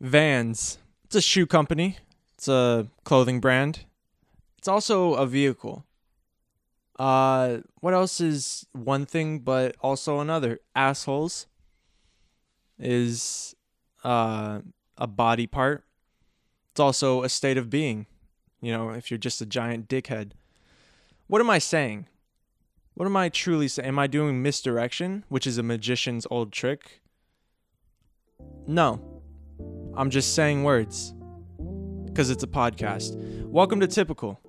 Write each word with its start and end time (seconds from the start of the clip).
Vans. 0.00 0.78
It's 1.04 1.14
a 1.14 1.20
shoe 1.20 1.46
company. 1.46 1.98
It's 2.34 2.48
a 2.48 2.88
clothing 3.04 3.40
brand. 3.40 3.86
It's 4.58 4.68
also 4.68 5.14
a 5.14 5.26
vehicle. 5.26 5.84
Uh, 6.98 7.58
what 7.80 7.94
else 7.94 8.20
is 8.20 8.66
one 8.72 9.06
thing 9.06 9.40
but 9.40 9.76
also 9.80 10.20
another? 10.20 10.58
Assholes 10.74 11.46
is 12.78 13.54
uh 14.04 14.60
a 14.98 15.06
body 15.06 15.46
part. 15.46 15.84
It's 16.72 16.80
also 16.80 17.22
a 17.22 17.28
state 17.28 17.58
of 17.58 17.70
being. 17.70 18.06
You 18.60 18.72
know, 18.72 18.90
if 18.90 19.10
you're 19.10 19.18
just 19.18 19.40
a 19.40 19.46
giant 19.46 19.88
dickhead. 19.88 20.32
What 21.26 21.40
am 21.40 21.50
I 21.50 21.58
saying? 21.58 22.06
What 22.94 23.06
am 23.06 23.16
I 23.16 23.28
truly 23.28 23.68
saying? 23.68 23.88
Am 23.88 23.98
I 23.98 24.06
doing 24.06 24.42
misdirection, 24.42 25.24
which 25.28 25.46
is 25.46 25.58
a 25.58 25.62
magician's 25.62 26.26
old 26.30 26.52
trick? 26.52 27.02
No. 28.66 29.15
I'm 29.96 30.10
just 30.10 30.34
saying 30.34 30.64
words 30.64 31.14
because 32.06 32.30
it's 32.30 32.42
a 32.42 32.46
podcast. 32.46 33.16
Welcome 33.46 33.80
to 33.80 33.86
Typical. 33.86 34.40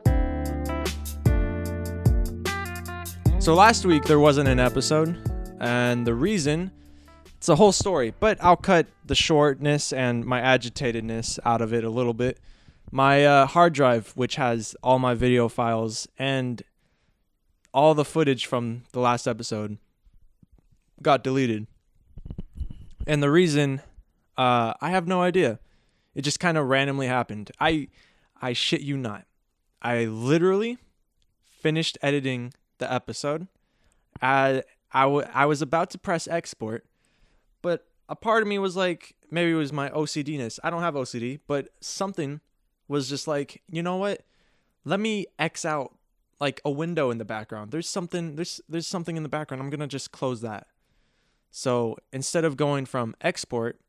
So 3.40 3.54
last 3.54 3.86
week 3.86 4.04
there 4.04 4.20
wasn't 4.20 4.50
an 4.50 4.60
episode, 4.60 5.18
and 5.60 6.06
the 6.06 6.14
reason 6.14 6.72
it's 7.38 7.50
a 7.50 7.56
whole 7.56 7.72
story, 7.72 8.14
but 8.20 8.38
I'll 8.44 8.58
cut 8.58 8.88
the 9.06 9.16
shortness 9.16 9.94
and 9.94 10.26
my 10.26 10.42
agitatedness 10.42 11.40
out 11.46 11.62
of 11.62 11.74
it 11.74 11.84
a 11.84 11.90
little 11.90 12.14
bit. 12.14 12.40
My 12.92 13.26
uh, 13.26 13.46
hard 13.46 13.74
drive, 13.74 14.12
which 14.16 14.36
has 14.36 14.76
all 14.82 14.98
my 14.98 15.14
video 15.14 15.48
files 15.48 16.08
and 16.18 16.64
all 17.74 17.94
the 17.94 18.04
footage 18.04 18.48
from 18.48 18.84
the 18.92 19.00
last 19.00 19.28
episode, 19.28 19.78
got 21.02 21.24
deleted. 21.24 21.68
And 23.06 23.22
the 23.22 23.30
reason, 23.30 23.82
uh, 24.38 24.74
I 24.82 24.90
have 24.90 25.08
no 25.08 25.22
idea. 25.22 25.60
It 26.16 26.22
just 26.22 26.40
kind 26.40 26.58
of 26.58 26.68
randomly 26.68 27.08
happened. 27.08 27.52
I, 27.60 27.90
I 28.42 28.54
shit 28.54 28.82
you 28.82 28.98
not. 28.98 29.26
I 29.82 30.06
literally 30.06 30.78
finished 31.62 31.98
editing 32.02 32.54
the 32.78 32.92
episode. 32.92 33.48
I, 34.22 34.64
I, 34.92 35.04
w- 35.04 35.28
I 35.34 35.46
was 35.46 35.62
about 35.62 35.90
to 35.92 35.98
press 35.98 36.28
export, 36.28 36.86
but 37.62 37.86
a 38.10 38.16
part 38.16 38.42
of 38.42 38.48
me 38.48 38.58
was 38.58 38.76
like, 38.76 39.16
maybe 39.30 39.52
it 39.52 39.56
was 39.56 39.74
my 39.74 39.90
OCDness. 39.90 40.60
I 40.64 40.70
don't 40.70 40.82
have 40.82 40.96
OCD, 40.96 41.40
but 41.48 41.70
something 41.82 42.42
was 42.88 43.10
just 43.10 43.28
like, 43.28 43.62
you 43.70 43.84
know 43.84 43.98
what? 43.98 44.22
Let 44.86 45.00
me 45.00 45.26
X 45.38 45.66
out 45.66 45.94
like 46.40 46.62
a 46.64 46.72
window 46.72 47.10
in 47.12 47.18
the 47.18 47.26
background. 47.26 47.72
There's 47.72 47.90
something 47.90 48.36
there's 48.36 48.62
there's 48.70 48.88
something 48.88 49.18
in 49.18 49.24
the 49.24 49.30
background. 49.30 49.62
I'm 49.62 49.70
gonna 49.70 49.88
just 49.88 50.12
close 50.12 50.42
that. 50.42 50.68
So 51.52 51.98
instead 52.14 52.46
of 52.46 52.56
going 52.56 52.86
from 52.86 53.16
export, 53.22 53.80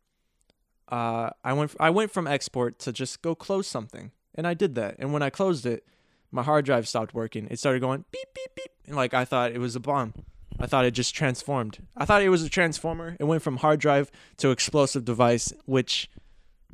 uh, 0.88 1.30
I 1.44 1.52
went 1.52 1.74
I 1.78 1.90
went 1.90 2.10
from 2.10 2.26
export 2.26 2.78
to 2.80 2.92
just 2.92 3.22
go 3.22 3.34
close 3.34 3.66
something, 3.66 4.10
and 4.34 4.46
I 4.46 4.54
did 4.54 4.74
that. 4.76 4.96
And 4.98 5.12
when 5.12 5.22
I 5.22 5.30
closed 5.30 5.66
it, 5.66 5.84
my 6.30 6.42
hard 6.42 6.64
drive 6.64 6.88
stopped 6.88 7.14
working. 7.14 7.46
It 7.50 7.58
started 7.58 7.80
going 7.80 8.04
beep 8.10 8.28
beep 8.34 8.54
beep, 8.54 8.72
and 8.86 8.96
like 8.96 9.14
I 9.14 9.24
thought 9.24 9.52
it 9.52 9.58
was 9.58 9.76
a 9.76 9.80
bomb. 9.80 10.14
I 10.60 10.66
thought 10.66 10.84
it 10.84 10.90
just 10.90 11.14
transformed. 11.14 11.78
I 11.96 12.04
thought 12.04 12.22
it 12.22 12.30
was 12.30 12.42
a 12.42 12.48
transformer. 12.48 13.16
It 13.20 13.24
went 13.24 13.42
from 13.42 13.58
hard 13.58 13.80
drive 13.80 14.10
to 14.38 14.50
explosive 14.50 15.04
device, 15.04 15.52
which 15.66 16.10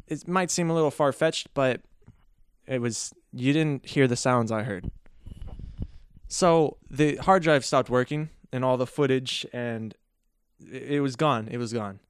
it 0.06 0.26
might 0.26 0.50
seem 0.50 0.70
a 0.70 0.74
little 0.74 0.90
far 0.90 1.12
fetched, 1.12 1.48
but 1.54 1.82
it 2.66 2.80
was 2.80 3.12
you 3.32 3.52
didn't 3.52 3.86
hear 3.86 4.06
the 4.06 4.16
sounds 4.16 4.50
I 4.50 4.62
heard. 4.62 4.90
So 6.28 6.78
the 6.90 7.16
hard 7.16 7.42
drive 7.42 7.64
stopped 7.64 7.90
working 7.90 8.30
and 8.52 8.64
all 8.64 8.76
the 8.76 8.86
footage 8.86 9.46
and 9.52 9.94
it 10.72 11.00
was 11.00 11.16
gone. 11.16 11.48
It 11.50 11.58
was 11.58 11.72
gone. 11.72 12.00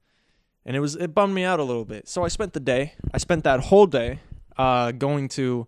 And 0.65 0.75
it 0.75 0.79
was 0.79 0.95
it 0.95 1.13
bummed 1.13 1.35
me 1.35 1.43
out 1.43 1.59
a 1.59 1.63
little 1.63 1.85
bit. 1.85 2.07
So 2.07 2.23
I 2.23 2.27
spent 2.27 2.53
the 2.53 2.59
day, 2.59 2.93
I 3.13 3.17
spent 3.17 3.43
that 3.43 3.59
whole 3.59 3.87
day 3.87 4.19
uh 4.57 4.91
going 4.91 5.27
to 5.27 5.67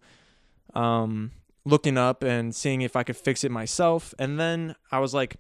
um 0.73 1.31
looking 1.65 1.97
up 1.97 2.23
and 2.23 2.55
seeing 2.55 2.81
if 2.81 2.95
I 2.95 3.03
could 3.03 3.17
fix 3.17 3.43
it 3.43 3.51
myself 3.51 4.13
and 4.17 4.39
then 4.39 4.75
I 4.91 4.99
was 4.99 5.13
like 5.13 5.37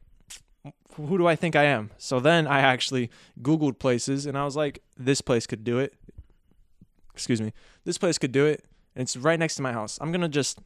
who 0.95 1.17
do 1.17 1.27
I 1.27 1.35
think 1.35 1.55
I 1.55 1.65
am? 1.65 1.91
So 1.97 2.19
then 2.19 2.47
I 2.47 2.59
actually 2.59 3.11
googled 3.41 3.77
places 3.79 4.25
and 4.25 4.37
I 4.37 4.43
was 4.43 4.55
like 4.55 4.81
this 4.97 5.21
place 5.21 5.45
could 5.45 5.63
do 5.63 5.79
it. 5.79 5.93
Excuse 7.13 7.41
me. 7.41 7.53
This 7.83 7.97
place 7.97 8.17
could 8.17 8.31
do 8.31 8.45
it. 8.45 8.65
And 8.95 9.03
it's 9.03 9.15
right 9.15 9.39
next 9.39 9.55
to 9.55 9.61
my 9.61 9.73
house. 9.73 9.97
I'm 10.01 10.11
going 10.11 10.21
to 10.21 10.29
just 10.29 10.59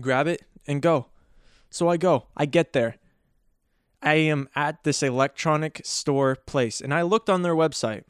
grab 0.00 0.26
it 0.26 0.42
and 0.66 0.82
go. 0.82 1.06
So 1.70 1.88
I 1.88 1.96
go. 1.96 2.26
I 2.36 2.46
get 2.46 2.72
there. 2.72 2.96
I 4.06 4.14
am 4.14 4.48
at 4.54 4.84
this 4.84 5.02
electronic 5.02 5.80
store 5.82 6.36
place 6.36 6.80
and 6.80 6.94
I 6.94 7.02
looked 7.02 7.28
on 7.28 7.42
their 7.42 7.56
website 7.56 8.04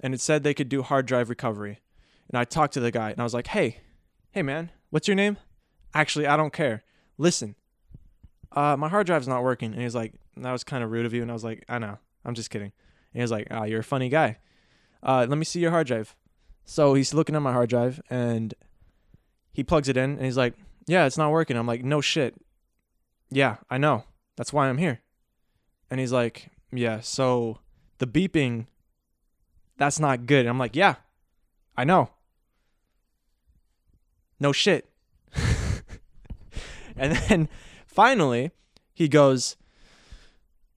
and 0.00 0.14
it 0.14 0.20
said 0.20 0.44
they 0.44 0.54
could 0.54 0.68
do 0.68 0.82
hard 0.82 1.04
drive 1.04 1.28
recovery. 1.28 1.80
And 2.28 2.38
I 2.38 2.44
talked 2.44 2.74
to 2.74 2.80
the 2.80 2.92
guy 2.92 3.10
and 3.10 3.18
I 3.18 3.24
was 3.24 3.34
like, 3.34 3.48
"Hey, 3.48 3.80
hey 4.30 4.42
man, 4.42 4.70
what's 4.90 5.08
your 5.08 5.16
name?" 5.16 5.38
Actually, 5.94 6.28
I 6.28 6.36
don't 6.36 6.52
care. 6.52 6.84
Listen. 7.18 7.56
Uh 8.52 8.76
my 8.76 8.88
hard 8.88 9.04
drive's 9.08 9.26
not 9.26 9.42
working. 9.42 9.72
And 9.72 9.82
he's 9.82 9.96
like, 9.96 10.14
"That 10.36 10.52
was 10.52 10.62
kind 10.62 10.84
of 10.84 10.92
rude 10.92 11.06
of 11.06 11.12
you." 11.12 11.22
And 11.22 11.30
I 11.30 11.34
was 11.34 11.42
like, 11.42 11.64
"I 11.68 11.80
know. 11.80 11.98
I'm 12.24 12.34
just 12.34 12.50
kidding." 12.50 12.72
And 13.12 13.18
he 13.18 13.22
was 13.22 13.32
like, 13.32 13.48
"Ah, 13.50 13.62
oh, 13.62 13.64
you're 13.64 13.80
a 13.80 13.84
funny 13.84 14.08
guy. 14.08 14.38
Uh 15.02 15.26
let 15.28 15.38
me 15.38 15.44
see 15.44 15.58
your 15.58 15.72
hard 15.72 15.88
drive." 15.88 16.14
So 16.64 16.94
he's 16.94 17.12
looking 17.12 17.34
at 17.34 17.42
my 17.42 17.52
hard 17.52 17.68
drive 17.68 18.00
and 18.08 18.54
he 19.52 19.64
plugs 19.64 19.88
it 19.88 19.96
in 19.96 20.12
and 20.12 20.24
he's 20.24 20.36
like, 20.36 20.54
"Yeah, 20.86 21.04
it's 21.06 21.18
not 21.18 21.32
working." 21.32 21.56
I'm 21.56 21.66
like, 21.66 21.82
"No 21.82 22.00
shit." 22.00 22.36
Yeah, 23.28 23.56
I 23.68 23.78
know. 23.78 24.04
That's 24.36 24.52
why 24.52 24.68
I'm 24.68 24.78
here. 24.78 25.01
And 25.92 26.00
he's 26.00 26.10
like, 26.10 26.48
Yeah, 26.72 27.00
so 27.00 27.58
the 27.98 28.06
beeping, 28.06 28.64
that's 29.76 30.00
not 30.00 30.24
good. 30.24 30.40
And 30.40 30.48
I'm 30.48 30.58
like, 30.58 30.74
Yeah, 30.74 30.94
I 31.76 31.84
know. 31.84 32.08
No 34.40 34.52
shit. 34.52 34.88
and 36.96 37.14
then 37.14 37.50
finally, 37.86 38.52
he 38.94 39.06
goes, 39.06 39.56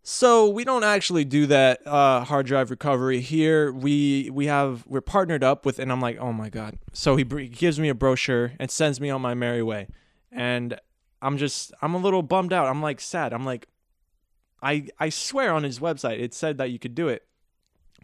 so 0.04 0.50
we 0.50 0.66
don't 0.66 0.84
actually 0.84 1.24
do 1.24 1.46
that 1.46 1.88
uh, 1.88 2.26
hard 2.26 2.46
drive 2.46 2.70
recovery 2.70 3.22
here. 3.22 3.72
We 3.72 4.30
we 4.34 4.48
have 4.48 4.86
we're 4.86 5.00
partnered 5.00 5.46
up 5.46 5.66
with, 5.66 5.80
and 5.80 5.94
I'm 5.94 6.02
like, 6.02 6.18
oh 6.20 6.34
my 6.34 6.50
god. 6.50 6.78
So 6.92 7.16
he, 7.16 7.24
he 7.24 7.48
gives 7.48 7.80
me 7.80 7.88
a 7.88 7.96
brochure 7.96 8.52
and 8.60 8.70
sends 8.70 9.00
me 9.00 9.10
on 9.10 9.22
my 9.22 9.34
merry 9.34 9.64
way, 9.64 9.88
and 10.30 10.78
I'm 11.22 11.38
just 11.38 11.74
I'm 11.82 11.94
a 11.94 12.00
little 12.00 12.22
bummed 12.22 12.52
out. 12.52 12.68
I'm 12.68 12.82
like 12.82 13.00
sad. 13.00 13.32
I'm 13.32 13.46
like 13.46 13.70
I 14.66 14.88
I 15.00 15.10
swear 15.10 15.54
on 15.54 15.64
his 15.64 15.80
website 15.80 16.20
it 16.20 16.34
said 16.34 16.58
that 16.58 16.72
you 16.72 16.80
could 16.80 16.96
do 16.96 17.08
it. 17.08 17.24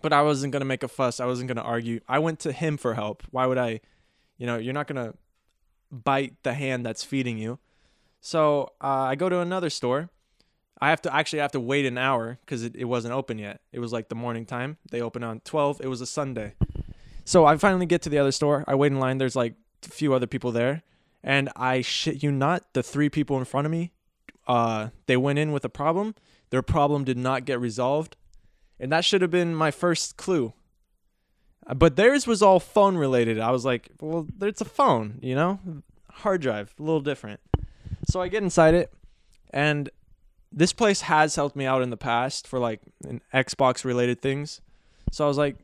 But 0.01 0.13
I 0.13 0.21
wasn't 0.21 0.53
to 0.53 0.65
make 0.65 0.83
a 0.83 0.87
fuss. 0.87 1.19
I 1.19 1.25
wasn't 1.25 1.47
to 1.57 1.61
argue. 1.61 1.99
I 2.07 2.19
went 2.19 2.39
to 2.39 2.51
him 2.51 2.77
for 2.77 2.95
help. 2.95 3.23
Why 3.31 3.45
would 3.45 3.57
I 3.57 3.81
you 4.37 4.47
know, 4.47 4.57
you're 4.57 4.73
not 4.73 4.87
to 4.87 5.13
bite 5.91 6.33
the 6.41 6.53
hand 6.53 6.83
that's 6.83 7.03
feeding 7.03 7.37
you. 7.37 7.59
So, 8.21 8.71
uh, 8.81 9.05
I 9.11 9.15
go 9.15 9.29
to 9.29 9.39
another 9.39 9.69
store. 9.69 10.09
I 10.81 10.89
have 10.89 11.01
to 11.03 11.15
actually 11.15 11.39
have 11.39 11.51
to 11.51 11.59
wait 11.59 11.85
an 11.85 11.99
hour 11.99 12.39
cuz 12.47 12.63
it, 12.63 12.75
it 12.75 12.85
wasn't 12.85 13.13
open 13.13 13.37
yet. 13.37 13.61
It 13.71 13.79
was 13.79 13.93
like 13.93 14.09
the 14.09 14.15
morning 14.15 14.47
time. 14.47 14.77
They 14.89 14.99
open 14.99 15.23
on 15.23 15.41
12. 15.41 15.81
It 15.81 15.87
was 15.89 16.01
a 16.01 16.07
Sunday. 16.07 16.55
So, 17.23 17.45
I 17.45 17.55
finally 17.57 17.85
get 17.85 18.01
to 18.03 18.09
the 18.09 18.17
other 18.17 18.31
store. 18.31 18.63
I 18.67 18.73
wait 18.73 18.91
in 18.91 18.99
line. 18.99 19.19
There's 19.19 19.35
like 19.35 19.53
a 19.85 19.89
few 19.89 20.13
other 20.13 20.27
people 20.27 20.51
there 20.51 20.81
and 21.23 21.49
I 21.55 21.81
shit 21.81 22.23
you 22.23 22.31
not, 22.31 22.73
the 22.73 22.83
three 22.83 23.09
people 23.09 23.37
in 23.37 23.45
front 23.45 23.65
of 23.65 23.71
me, 23.71 23.91
uh, 24.47 24.89
they 25.05 25.17
went 25.17 25.39
in 25.39 25.51
with 25.51 25.63
a 25.65 25.69
problem. 25.69 26.15
Their 26.51 26.61
problem 26.61 27.03
did 27.03 27.17
not 27.17 27.45
get 27.45 27.59
resolved, 27.59 28.15
and 28.79 28.91
that 28.91 29.03
should 29.03 29.21
have 29.21 29.31
been 29.31 29.55
my 29.55 29.71
first 29.71 30.17
clue. 30.17 30.53
Uh, 31.65 31.73
but 31.73 31.95
theirs 31.95 32.27
was 32.27 32.41
all 32.41 32.59
phone 32.59 32.97
related. 32.97 33.39
I 33.39 33.51
was 33.51 33.65
like, 33.65 33.89
well, 33.99 34.27
it's 34.41 34.61
a 34.61 34.65
phone, 34.65 35.17
you 35.21 35.33
know, 35.33 35.59
hard 36.11 36.41
drive, 36.41 36.75
a 36.77 36.83
little 36.83 37.01
different. 37.01 37.39
So 38.09 38.21
I 38.21 38.27
get 38.27 38.43
inside 38.43 38.73
it, 38.73 38.93
and 39.51 39.89
this 40.51 40.73
place 40.73 41.01
has 41.01 41.35
helped 41.35 41.55
me 41.55 41.65
out 41.65 41.81
in 41.81 41.89
the 41.89 41.97
past 41.97 42.47
for 42.47 42.59
like 42.59 42.81
Xbox 43.33 43.85
related 43.85 44.21
things. 44.21 44.59
So 45.11 45.23
I 45.23 45.27
was 45.27 45.37
like, 45.37 45.55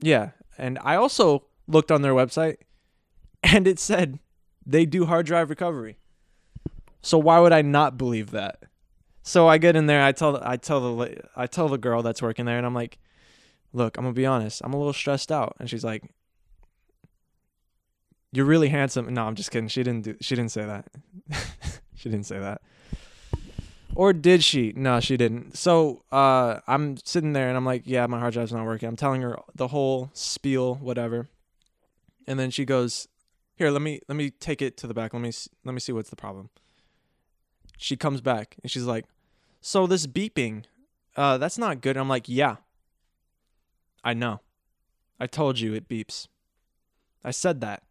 yeah. 0.00 0.30
And 0.56 0.78
I 0.82 0.96
also 0.96 1.44
looked 1.68 1.90
on 1.90 2.02
their 2.02 2.14
website, 2.14 2.56
and 3.42 3.68
it 3.68 3.78
said 3.78 4.18
they 4.64 4.86
do 4.86 5.04
hard 5.04 5.26
drive 5.26 5.50
recovery. 5.50 5.98
So 7.02 7.18
why 7.18 7.40
would 7.40 7.52
I 7.52 7.60
not 7.60 7.98
believe 7.98 8.30
that? 8.30 8.62
So 9.22 9.48
I 9.48 9.58
get 9.58 9.76
in 9.76 9.86
there, 9.86 10.02
I 10.02 10.12
tell 10.12 10.40
I 10.42 10.56
tell 10.56 10.96
the 10.96 11.20
I 11.36 11.46
tell 11.46 11.68
the 11.68 11.78
girl 11.78 12.02
that's 12.02 12.22
working 12.22 12.44
there 12.44 12.56
and 12.56 12.66
I'm 12.66 12.74
like, 12.74 12.98
"Look, 13.72 13.96
I'm 13.96 14.04
to 14.04 14.12
be 14.12 14.26
honest. 14.26 14.60
I'm 14.64 14.72
a 14.72 14.76
little 14.76 14.92
stressed 14.92 15.30
out." 15.30 15.56
And 15.58 15.70
she's 15.70 15.84
like, 15.84 16.02
"You're 18.32 18.46
really 18.46 18.68
handsome." 18.68 19.12
No, 19.14 19.24
I'm 19.24 19.34
just 19.34 19.50
kidding. 19.50 19.68
She 19.68 19.82
didn't 19.82 20.04
do 20.04 20.16
she 20.20 20.34
didn't 20.34 20.50
say 20.50 20.64
that. 20.66 20.88
she 21.94 22.08
didn't 22.08 22.26
say 22.26 22.38
that. 22.38 22.62
Or 23.94 24.12
did 24.12 24.42
she? 24.42 24.72
No, 24.74 25.00
she 25.00 25.16
didn't. 25.16 25.56
So 25.56 26.02
uh, 26.10 26.60
I'm 26.66 26.96
sitting 27.04 27.34
there 27.34 27.48
and 27.48 27.58
I'm 27.58 27.66
like, 27.66 27.82
yeah, 27.84 28.06
my 28.06 28.18
hard 28.18 28.32
drive's 28.32 28.50
not 28.50 28.64
working. 28.64 28.88
I'm 28.88 28.96
telling 28.96 29.20
her 29.20 29.38
the 29.54 29.68
whole 29.68 30.10
spiel, 30.14 30.76
whatever. 30.76 31.28
And 32.26 32.38
then 32.38 32.50
she 32.50 32.64
goes, 32.64 33.06
here 33.54 33.70
let 33.70 33.82
me 33.82 34.00
let 34.08 34.16
me 34.16 34.30
take 34.30 34.60
it 34.60 34.76
to 34.78 34.86
the 34.86 34.94
back 34.94 35.12
let 35.14 35.22
me 35.22 35.30
let 35.64 35.72
me 35.72 35.80
see 35.80 35.92
what's 35.92 36.10
the 36.10 36.16
problem 36.16 36.50
she 37.76 37.96
comes 37.96 38.20
back 38.20 38.56
and 38.62 38.70
she's 38.70 38.84
like 38.84 39.04
so 39.60 39.86
this 39.86 40.06
beeping 40.06 40.64
uh 41.16 41.38
that's 41.38 41.58
not 41.58 41.80
good 41.80 41.96
i'm 41.96 42.08
like 42.08 42.28
yeah 42.28 42.56
i 44.04 44.14
know 44.14 44.40
I 45.22 45.28
told 45.28 45.60
you 45.60 45.72
it 45.72 45.88
beeps. 45.88 46.26
I 47.22 47.30
said 47.30 47.60
that. 47.60 47.84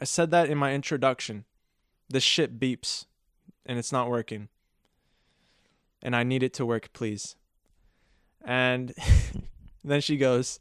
I 0.00 0.04
said 0.04 0.30
that 0.30 0.48
in 0.48 0.56
my 0.56 0.72
introduction. 0.72 1.44
This 2.08 2.22
shit 2.22 2.58
beeps 2.58 3.04
and 3.66 3.78
it's 3.78 3.92
not 3.92 4.08
working. 4.08 4.48
And 6.00 6.16
I 6.16 6.22
need 6.22 6.42
it 6.42 6.54
to 6.54 6.64
work, 6.64 6.94
please. 6.94 7.36
And 8.42 8.94
then 9.84 10.00
she 10.00 10.16
goes, 10.16 10.60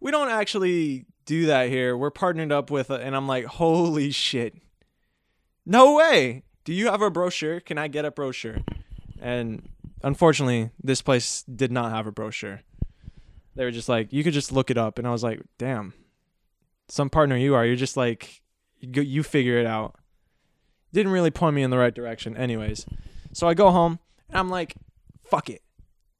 We 0.00 0.10
don't 0.10 0.30
actually 0.30 1.06
do 1.24 1.46
that 1.46 1.68
here. 1.68 1.96
We're 1.96 2.10
partnered 2.10 2.50
up 2.50 2.72
with, 2.72 2.90
and 2.90 3.14
I'm 3.14 3.28
like, 3.28 3.44
Holy 3.44 4.10
shit. 4.10 4.56
No 5.64 5.94
way. 5.94 6.42
Do 6.68 6.74
you 6.74 6.88
have 6.88 7.00
a 7.00 7.08
brochure? 7.10 7.60
Can 7.60 7.78
I 7.78 7.88
get 7.88 8.04
a 8.04 8.10
brochure? 8.10 8.58
And 9.22 9.70
unfortunately, 10.02 10.68
this 10.84 11.00
place 11.00 11.42
did 11.44 11.72
not 11.72 11.92
have 11.92 12.06
a 12.06 12.12
brochure. 12.12 12.60
They 13.54 13.64
were 13.64 13.70
just 13.70 13.88
like, 13.88 14.12
You 14.12 14.22
could 14.22 14.34
just 14.34 14.52
look 14.52 14.70
it 14.70 14.76
up. 14.76 14.98
And 14.98 15.08
I 15.08 15.10
was 15.10 15.22
like, 15.22 15.40
Damn. 15.56 15.94
Some 16.88 17.08
partner 17.08 17.38
you 17.38 17.54
are. 17.54 17.64
You're 17.64 17.74
just 17.74 17.96
like, 17.96 18.42
you, 18.80 19.00
you 19.00 19.22
figure 19.22 19.56
it 19.56 19.64
out. 19.64 19.94
Didn't 20.92 21.10
really 21.10 21.30
point 21.30 21.56
me 21.56 21.62
in 21.62 21.70
the 21.70 21.78
right 21.78 21.94
direction, 21.94 22.36
anyways. 22.36 22.84
So 23.32 23.48
I 23.48 23.54
go 23.54 23.70
home 23.70 23.98
and 24.28 24.36
I'm 24.36 24.50
like, 24.50 24.74
fuck 25.24 25.48
it. 25.48 25.62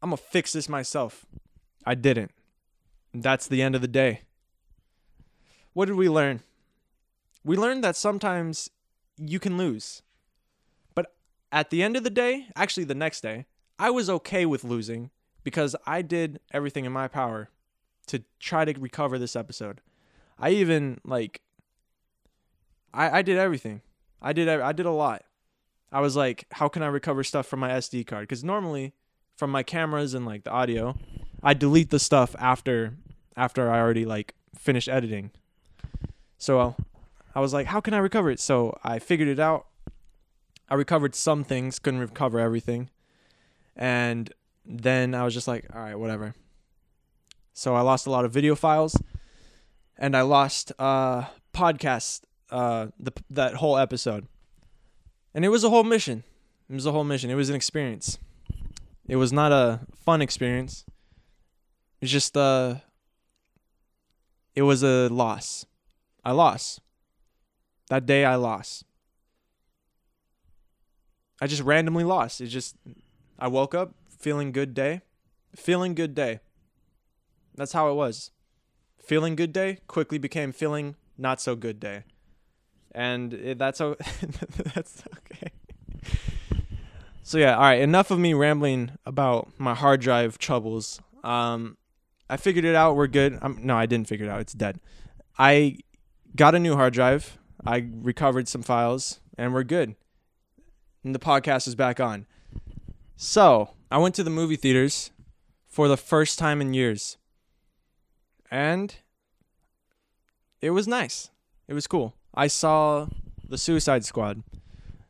I'm 0.00 0.08
going 0.08 0.16
to 0.16 0.22
fix 0.22 0.54
this 0.54 0.66
myself. 0.66 1.26
I 1.84 1.94
didn't. 1.94 2.30
That's 3.12 3.46
the 3.46 3.60
end 3.60 3.74
of 3.74 3.82
the 3.82 3.86
day. 3.86 4.22
What 5.74 5.88
did 5.88 5.96
we 5.96 6.08
learn? 6.08 6.40
We 7.44 7.58
learned 7.58 7.84
that 7.84 7.96
sometimes 7.96 8.70
you 9.18 9.38
can 9.38 9.58
lose. 9.58 10.00
At 11.50 11.70
the 11.70 11.82
end 11.82 11.96
of 11.96 12.04
the 12.04 12.10
day, 12.10 12.46
actually 12.56 12.84
the 12.84 12.94
next 12.94 13.22
day, 13.22 13.46
I 13.78 13.90
was 13.90 14.10
okay 14.10 14.44
with 14.44 14.64
losing 14.64 15.10
because 15.44 15.74
I 15.86 16.02
did 16.02 16.40
everything 16.52 16.84
in 16.84 16.92
my 16.92 17.08
power 17.08 17.50
to 18.08 18.22
try 18.38 18.64
to 18.64 18.78
recover 18.78 19.18
this 19.18 19.36
episode. 19.36 19.80
I 20.38 20.50
even 20.50 21.00
like 21.04 21.40
I 22.92 23.18
I 23.18 23.22
did 23.22 23.38
everything. 23.38 23.82
I 24.20 24.32
did 24.32 24.48
I 24.48 24.72
did 24.72 24.86
a 24.86 24.90
lot. 24.90 25.24
I 25.90 26.00
was 26.00 26.16
like, 26.16 26.46
how 26.52 26.68
can 26.68 26.82
I 26.82 26.88
recover 26.88 27.24
stuff 27.24 27.46
from 27.46 27.60
my 27.60 27.70
SD 27.70 28.06
card? 28.06 28.22
Because 28.28 28.44
normally, 28.44 28.92
from 29.36 29.50
my 29.50 29.62
cameras 29.62 30.12
and 30.12 30.26
like 30.26 30.44
the 30.44 30.50
audio, 30.50 30.96
I 31.42 31.54
delete 31.54 31.90
the 31.90 31.98
stuff 31.98 32.36
after 32.38 32.94
after 33.36 33.70
I 33.70 33.78
already 33.78 34.04
like 34.04 34.34
finished 34.54 34.88
editing. 34.88 35.30
So 36.36 36.76
I 37.34 37.40
was 37.40 37.52
like, 37.52 37.66
how 37.66 37.80
can 37.80 37.94
I 37.94 37.98
recover 37.98 38.30
it? 38.30 38.40
So 38.40 38.78
I 38.82 38.98
figured 38.98 39.28
it 39.28 39.38
out. 39.38 39.66
I 40.68 40.74
recovered 40.74 41.14
some 41.14 41.44
things, 41.44 41.78
couldn't 41.78 42.00
recover 42.00 42.38
everything. 42.38 42.90
And 43.74 44.32
then 44.64 45.14
I 45.14 45.24
was 45.24 45.34
just 45.34 45.48
like, 45.48 45.66
all 45.74 45.80
right, 45.80 45.94
whatever. 45.94 46.34
So 47.54 47.74
I 47.74 47.80
lost 47.80 48.06
a 48.06 48.10
lot 48.10 48.24
of 48.24 48.32
video 48.32 48.54
files 48.54 48.96
and 49.96 50.16
I 50.16 50.22
lost 50.22 50.72
uh 50.78 51.24
podcast 51.52 52.22
uh 52.50 52.88
the 53.00 53.12
that 53.30 53.54
whole 53.54 53.76
episode. 53.76 54.26
And 55.34 55.44
it 55.44 55.48
was 55.48 55.64
a 55.64 55.70
whole 55.70 55.84
mission. 55.84 56.22
It 56.68 56.74
was 56.74 56.86
a 56.86 56.92
whole 56.92 57.04
mission. 57.04 57.30
It 57.30 57.34
was 57.34 57.48
an 57.48 57.56
experience. 57.56 58.18
It 59.08 59.16
was 59.16 59.32
not 59.32 59.52
a 59.52 59.80
fun 60.04 60.22
experience. 60.22 60.84
It's 62.00 62.12
just 62.12 62.36
uh 62.36 62.76
it 64.54 64.62
was 64.62 64.82
a 64.82 65.08
loss. 65.08 65.66
I 66.24 66.32
lost. 66.32 66.80
That 67.88 68.06
day 68.06 68.24
I 68.24 68.34
lost. 68.34 68.84
I 71.40 71.46
just 71.46 71.62
randomly 71.62 72.04
lost. 72.04 72.40
It 72.40 72.46
just 72.46 72.76
I 73.38 73.48
woke 73.48 73.74
up 73.74 73.94
feeling 74.18 74.52
good 74.52 74.74
day. 74.74 75.02
Feeling 75.56 75.94
good 75.94 76.14
day. 76.14 76.40
That's 77.54 77.72
how 77.72 77.90
it 77.90 77.94
was. 77.94 78.30
Feeling 78.98 79.36
good 79.36 79.52
day 79.52 79.78
quickly 79.86 80.18
became 80.18 80.52
feeling 80.52 80.96
not 81.16 81.40
so 81.40 81.56
good 81.56 81.80
day 81.80 82.04
and 82.92 83.34
it, 83.34 83.58
that's 83.58 83.80
o- 83.80 83.96
that's 84.74 85.02
okay. 85.18 85.52
So 87.22 87.38
yeah, 87.38 87.54
all 87.54 87.62
right. 87.62 87.80
Enough 87.80 88.10
of 88.10 88.18
me 88.18 88.34
rambling 88.34 88.92
about 89.04 89.48
my 89.58 89.74
hard 89.74 90.00
drive 90.00 90.38
troubles. 90.38 91.00
Um, 91.22 91.76
I 92.30 92.36
figured 92.36 92.64
it 92.64 92.74
out. 92.74 92.96
We're 92.96 93.06
good. 93.06 93.38
I'm, 93.42 93.64
no, 93.64 93.76
I 93.76 93.86
didn't 93.86 94.08
figure 94.08 94.26
it 94.26 94.30
out. 94.30 94.40
It's 94.40 94.52
dead. 94.52 94.80
I 95.38 95.78
got 96.34 96.54
a 96.54 96.58
new 96.58 96.74
hard 96.74 96.94
drive. 96.94 97.38
I 97.66 97.86
recovered 97.92 98.48
some 98.48 98.62
files, 98.62 99.20
and 99.36 99.52
we're 99.52 99.64
good. 99.64 99.94
And 101.04 101.14
the 101.14 101.18
podcast 101.18 101.68
is 101.68 101.74
back 101.74 102.00
on. 102.00 102.26
So 103.16 103.70
I 103.90 103.98
went 103.98 104.14
to 104.16 104.22
the 104.22 104.30
movie 104.30 104.56
theaters 104.56 105.10
for 105.66 105.88
the 105.88 105.96
first 105.96 106.38
time 106.38 106.60
in 106.60 106.74
years, 106.74 107.16
and 108.50 108.94
it 110.60 110.70
was 110.70 110.88
nice. 110.88 111.30
It 111.68 111.74
was 111.74 111.86
cool. 111.86 112.14
I 112.34 112.46
saw 112.46 113.06
The 113.48 113.58
Suicide 113.58 114.04
Squad. 114.04 114.42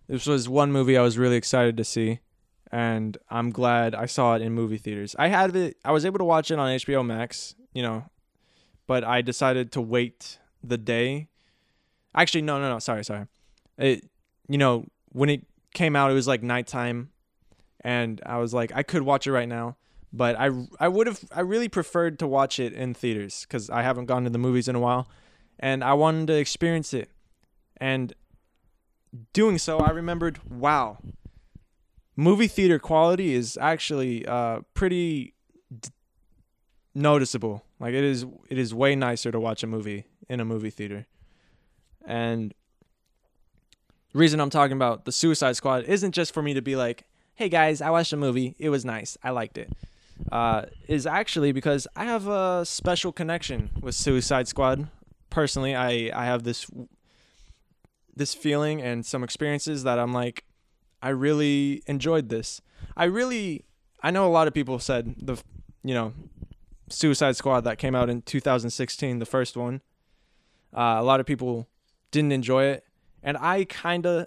This 0.08 0.26
was 0.26 0.49
one 0.49 0.73
movie 0.73 0.96
I 0.96 1.02
was 1.02 1.19
really 1.19 1.37
excited 1.37 1.76
to 1.76 1.85
see, 1.85 2.20
and 2.73 3.17
I'm 3.31 3.50
glad 3.50 3.94
I 3.94 4.06
saw 4.06 4.35
it 4.35 4.43
in 4.43 4.52
movie 4.52 4.79
theaters. 4.79 5.14
I 5.19 5.29
had 5.29 5.55
it. 5.56 5.76
I 5.85 5.93
was 5.93 6.05
able 6.05 6.19
to 6.19 6.25
watch 6.25 6.50
it 6.50 6.58
on 6.58 6.69
HBO 6.69 7.05
Max, 7.05 7.55
you 7.73 7.82
know, 7.82 8.05
but 8.87 9.05
I 9.05 9.23
decided 9.23 9.73
to 9.73 9.81
wait 9.81 10.38
the 10.62 10.79
day. 10.79 11.29
Actually, 12.14 12.43
no, 12.43 12.58
no, 12.58 12.73
no. 12.73 12.79
Sorry, 12.79 13.05
sorry. 13.05 13.26
It, 13.76 14.08
you 14.49 14.58
know, 14.58 14.87
when 15.12 15.29
it 15.29 15.46
came 15.74 15.96
out, 15.96 16.10
it 16.10 16.14
was 16.14 16.26
like 16.28 16.42
nighttime, 16.42 17.10
and 17.82 18.20
I 18.24 18.38
was 18.38 18.52
like, 18.52 18.72
I 18.74 18.82
could 18.82 19.02
watch 19.02 19.26
it 19.26 19.32
right 19.32 19.48
now, 19.48 19.76
but 20.12 20.36
I, 20.38 20.50
I 20.80 20.88
would 20.88 21.06
have, 21.06 21.24
I 21.30 21.40
really 21.40 21.68
preferred 21.68 22.18
to 22.20 22.26
watch 22.26 22.58
it 22.58 22.72
in 22.72 22.94
theaters 22.94 23.46
because 23.46 23.70
I 23.70 23.82
haven't 23.82 24.06
gone 24.06 24.24
to 24.24 24.30
the 24.30 24.38
movies 24.38 24.68
in 24.68 24.74
a 24.74 24.80
while, 24.80 25.08
and 25.58 25.84
I 25.84 25.94
wanted 25.94 26.26
to 26.28 26.34
experience 26.34 26.92
it 26.92 27.10
and 27.80 28.14
doing 29.32 29.58
so, 29.58 29.78
I 29.78 29.90
remembered, 29.90 30.40
wow, 30.50 30.98
movie 32.16 32.48
theater 32.48 32.78
quality 32.78 33.34
is 33.34 33.56
actually 33.60 34.26
uh, 34.26 34.60
pretty 34.74 35.34
d- 35.80 35.90
noticeable. 36.94 37.64
Like 37.80 37.94
it 37.94 38.04
is, 38.04 38.26
it 38.48 38.58
is 38.58 38.74
way 38.74 38.94
nicer 38.96 39.30
to 39.30 39.40
watch 39.40 39.62
a 39.62 39.66
movie 39.66 40.06
in 40.28 40.40
a 40.40 40.44
movie 40.44 40.70
theater. 40.70 41.06
And 42.04 42.54
reason 44.18 44.40
I'm 44.40 44.50
talking 44.50 44.76
about 44.76 45.04
the 45.04 45.12
Suicide 45.12 45.56
Squad 45.56 45.84
isn't 45.84 46.12
just 46.12 46.34
for 46.34 46.42
me 46.42 46.54
to 46.54 46.62
be 46.62 46.76
like, 46.76 47.04
"Hey 47.34 47.48
guys, 47.48 47.80
I 47.80 47.90
watched 47.90 48.12
a 48.12 48.16
movie. 48.16 48.54
It 48.58 48.70
was 48.70 48.84
nice. 48.84 49.16
I 49.22 49.30
liked 49.30 49.58
it." 49.58 49.72
Uh, 50.32 50.66
is 50.88 51.06
actually 51.06 51.52
because 51.52 51.86
I 51.94 52.04
have 52.04 52.26
a 52.26 52.64
special 52.64 53.12
connection 53.12 53.70
with 53.80 53.94
Suicide 53.94 54.48
Squad. 54.48 54.88
Personally, 55.30 55.74
I 55.74 56.10
I 56.14 56.26
have 56.26 56.42
this 56.42 56.66
this 58.18 58.34
feeling 58.34 58.82
and 58.82 59.06
some 59.06 59.22
experiences 59.25 59.84
that 59.84 59.98
I'm 59.98 60.12
like, 60.12 60.44
I 61.02 61.10
really 61.10 61.82
enjoyed 61.87 62.28
this. 62.28 62.60
I 62.96 63.04
really, 63.04 63.64
I 64.02 64.10
know 64.10 64.26
a 64.26 64.28
lot 64.28 64.48
of 64.48 64.54
people 64.54 64.78
said 64.78 65.14
the, 65.18 65.40
you 65.84 65.94
know, 65.94 66.12
Suicide 66.90 67.37
Squad 67.37 67.62
that 67.62 67.78
came 67.78 67.94
out 67.94 68.10
in 68.10 68.22
2016, 68.22 69.20
the 69.20 69.26
first 69.26 69.56
one. 69.56 69.80
Uh, 70.76 70.96
a 70.98 71.02
lot 71.02 71.20
of 71.20 71.26
people 71.26 71.68
didn't 72.10 72.32
enjoy 72.32 72.64
it, 72.64 72.84
and 73.22 73.37
I 73.37 73.64
kind 73.64 74.06
of, 74.06 74.26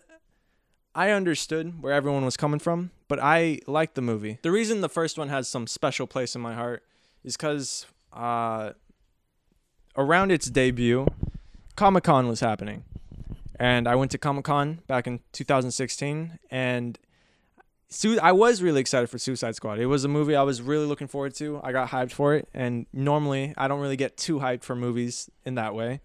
I 0.93 1.11
understood 1.11 1.81
where 1.81 1.93
everyone 1.93 2.25
was 2.25 2.37
coming 2.37 2.59
from, 2.59 2.91
but 3.07 3.19
I 3.19 3.59
liked 3.67 3.95
the 3.95 4.01
movie. 4.01 4.39
The 4.41 4.51
reason 4.51 4.81
the 4.81 4.89
first 4.89 5.17
one 5.17 5.29
has 5.29 5.47
some 5.47 5.67
special 5.67 6.07
place 6.07 6.35
in 6.35 6.41
my 6.41 6.53
heart 6.53 6.83
is 7.23 7.37
because 7.37 7.85
uh, 8.13 8.71
around 9.95 10.31
its 10.31 10.47
debut, 10.47 11.07
Comic 11.75 12.03
Con 12.03 12.27
was 12.27 12.39
happening 12.39 12.83
and 13.61 13.87
I 13.87 13.93
went 13.93 14.09
to 14.11 14.17
Comic 14.17 14.45
Con 14.45 14.79
back 14.87 15.05
in 15.05 15.19
2016, 15.33 16.39
and 16.49 16.97
I 18.19 18.31
was 18.31 18.63
really 18.63 18.81
excited 18.81 19.07
for 19.07 19.19
Suicide 19.19 19.53
Squad. 19.55 19.77
It 19.77 19.85
was 19.85 20.03
a 20.03 20.07
movie 20.07 20.35
I 20.35 20.41
was 20.41 20.63
really 20.63 20.87
looking 20.87 21.07
forward 21.07 21.35
to. 21.35 21.61
I 21.63 21.71
got 21.71 21.89
hyped 21.89 22.11
for 22.11 22.33
it, 22.33 22.49
and 22.55 22.87
normally 22.91 23.53
I 23.55 23.67
don't 23.67 23.79
really 23.79 23.97
get 23.97 24.17
too 24.17 24.39
hyped 24.39 24.63
for 24.63 24.75
movies 24.75 25.29
in 25.45 25.55
that 25.55 25.75
way. 25.75 26.01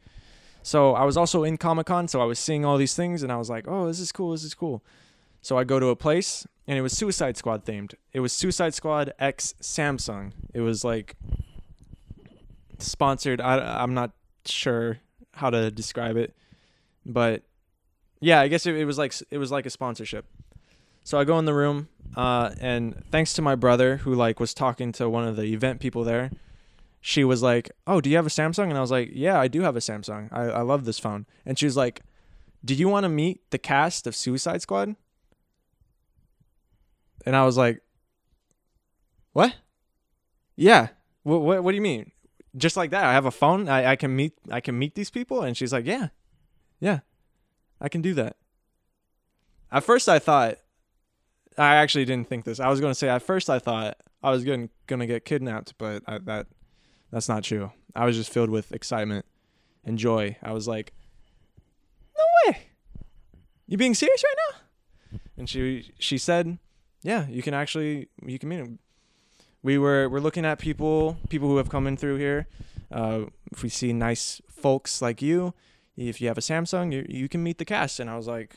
So 0.67 0.95
I 0.95 1.05
was 1.05 1.17
also 1.17 1.45
in 1.45 1.57
Comic 1.57 1.87
Con, 1.87 2.09
so 2.09 2.21
I 2.21 2.25
was 2.25 2.39
seeing 2.39 2.65
all 2.65 2.77
these 2.77 2.97
things, 2.97 3.23
and 3.23 3.31
I 3.31 3.37
was 3.37 3.49
like, 3.49 3.67
"Oh, 3.69 3.87
this 3.87 4.01
is 4.01 4.11
cool. 4.11 4.33
This 4.33 4.43
is 4.43 4.55
cool." 4.55 4.83
So 5.41 5.57
I 5.57 5.65
go 5.65 5.79
to 5.79 5.89
a 5.89 5.97
place, 5.97 6.47
and 6.67 6.77
it 6.77 6.83
was 6.83 6.93
Suicide 6.93 7.37
Squad 7.37 7.65
themed. 7.65 7.95
It 8.13 8.21
was 8.21 8.33
Suicide 8.33 8.75
Squad 8.75 9.13
X 9.19 9.55
Samsung. 9.61 10.33
It 10.53 10.63
was 10.63 10.83
like 10.83 11.15
sponsored. 12.79 13.41
I, 13.41 13.83
I'm 13.83 13.95
not 13.95 14.11
sure 14.45 14.99
how 15.35 15.51
to 15.51 15.71
describe 15.71 16.17
it 16.17 16.35
but 17.07 17.43
yeah, 18.21 18.41
I 18.41 18.49
guess 18.49 18.67
it, 18.67 18.75
it 18.75 18.85
was 18.85 18.99
like 18.99 19.15
it 19.31 19.39
was 19.39 19.51
like 19.51 19.65
a 19.65 19.71
sponsorship. 19.71 20.27
So 21.05 21.19
I 21.19 21.25
go 21.25 21.39
in 21.39 21.45
the 21.45 21.55
room, 21.55 21.89
uh, 22.17 22.51
and 22.61 23.05
thanks 23.13 23.33
to 23.35 23.43
my 23.43 23.55
brother 23.55 23.99
who 23.99 24.15
like 24.15 24.41
was 24.41 24.53
talking 24.53 24.91
to 24.93 25.09
one 25.09 25.27
of 25.27 25.37
the 25.37 25.45
event 25.45 25.81
people 25.81 26.03
there, 26.03 26.31
she 27.07 27.23
was 27.23 27.41
like, 27.41 27.71
"Oh, 27.87 28.01
do 28.01 28.11
you 28.11 28.17
have 28.17 28.27
a 28.27 28.31
Samsung?" 28.31 28.65
And 28.65 28.77
I 28.77 28.81
was 28.81 28.91
like, 28.91 29.11
"Yeah, 29.13 29.39
I 29.39 29.47
do 29.47 29.61
have 29.61 29.77
a 29.77 29.79
Samsung. 29.79 30.29
I 30.33 30.47
I 30.47 30.63
love 30.63 30.85
this 30.85 30.99
phone." 30.99 31.25
And 31.45 31.57
she 31.57 31.65
was 31.65 31.77
like, 31.77 32.03
"Do 32.65 32.75
you 32.75 32.89
want 32.89 33.05
to 33.05 33.09
meet 33.09 33.49
the 33.51 33.59
cast 33.59 34.09
of 34.09 34.17
Suicide 34.17 34.61
Squad?" 34.61 34.97
And 37.25 37.37
I 37.37 37.45
was 37.45 37.57
like, 37.57 37.81
"What?" 39.33 39.55
Yeah. 40.57 40.89
What 41.23 41.43
what 41.43 41.63
what 41.63 41.71
do 41.71 41.77
you 41.77 41.81
mean? 41.81 42.11
just 42.57 42.77
like 42.77 42.91
that. 42.91 43.05
I 43.05 43.13
have 43.13 43.27
a 43.27 43.31
phone. 43.31 43.69
I, 43.69 43.93
I 43.93 43.97
can 43.97 44.17
meet 44.17 44.33
I 44.51 44.61
can 44.61 44.77
meet 44.77 44.97
these 44.97 45.11
people 45.11 45.43
and 45.43 45.57
she's 45.57 45.73
like, 45.73 45.87
"Yeah. 45.87 46.09
Yeah. 46.81 47.01
I 47.81 47.89
can 47.89 48.03
do 48.03 48.15
that." 48.15 48.37
At 49.71 49.85
first 49.85 50.09
I 50.09 50.19
thought 50.19 50.57
I 51.57 51.77
actually 51.77 52.05
didn't 52.05 52.29
think 52.29 52.47
this. 52.47 52.59
I 52.59 52.69
was 52.69 52.81
going 52.81 52.91
to 52.91 52.99
say 52.99 53.09
at 53.09 53.23
first 53.23 53.49
I 53.49 53.61
thought 53.61 53.97
I 54.25 54.31
was 54.31 54.43
going 54.43 54.71
going 54.89 54.99
to 54.99 55.07
get 55.07 55.25
kidnapped, 55.25 55.75
but 55.79 56.03
I, 56.09 56.19
that 56.19 56.49
that's 57.11 57.29
not 57.29 57.45
true. 57.45 57.73
I 57.95 58.05
was 58.05 58.17
just 58.17 58.33
filled 58.33 58.51
with 58.51 58.73
excitement 58.73 59.25
and 59.85 59.99
joy. 59.99 60.37
I 60.43 60.53
was 60.53 60.69
like, 60.69 60.93
"No 62.17 62.25
way. 62.45 62.59
You 63.67 63.77
being 63.77 63.95
serious 63.95 64.23
right 64.25 64.35
now?" 64.51 65.19
And 65.37 65.49
she 65.49 65.93
she 65.99 66.19
said, 66.19 66.59
"Yeah, 67.03 67.27
you 67.29 67.43
can 67.43 67.55
actually 67.55 68.09
you 68.25 68.39
can 68.39 68.49
meet 68.49 68.59
him." 68.59 68.79
We 69.63 69.79
were 69.79 70.09
we're 70.09 70.21
looking 70.21 70.45
at 70.45 70.59
people 70.59 71.17
people 71.29 71.49
who 71.49 71.57
have 71.57 71.69
come 71.69 71.87
in 71.87 71.97
through 71.97 72.17
here. 72.17 72.47
Uh, 72.91 73.27
if 73.53 73.63
we 73.63 73.69
see 73.69 73.93
nice 73.93 74.41
folks 74.49 75.03
like 75.03 75.21
you, 75.23 75.55
if 75.97 76.21
you 76.21 76.29
have 76.29 76.39
a 76.39 76.43
Samsung, 76.43 76.93
you 76.93 77.07
you 77.09 77.29
can 77.29 77.43
meet 77.43 77.59
the 77.59 77.65
cast. 77.65 78.01
And 78.01 78.11
I 78.11 78.17
was 78.17 78.27
like, 78.27 78.57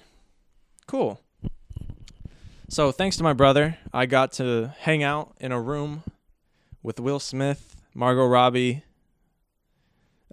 "Cool." 0.87 1.21
So 2.69 2.91
thanks 2.91 3.17
to 3.17 3.23
my 3.23 3.33
brother, 3.33 3.79
I 3.91 4.05
got 4.05 4.31
to 4.33 4.75
hang 4.81 5.01
out 5.01 5.35
in 5.39 5.51
a 5.51 5.59
room 5.59 6.03
with 6.83 6.99
Will 6.99 7.19
Smith, 7.19 7.75
Margot 7.93 8.25
Robbie, 8.25 8.83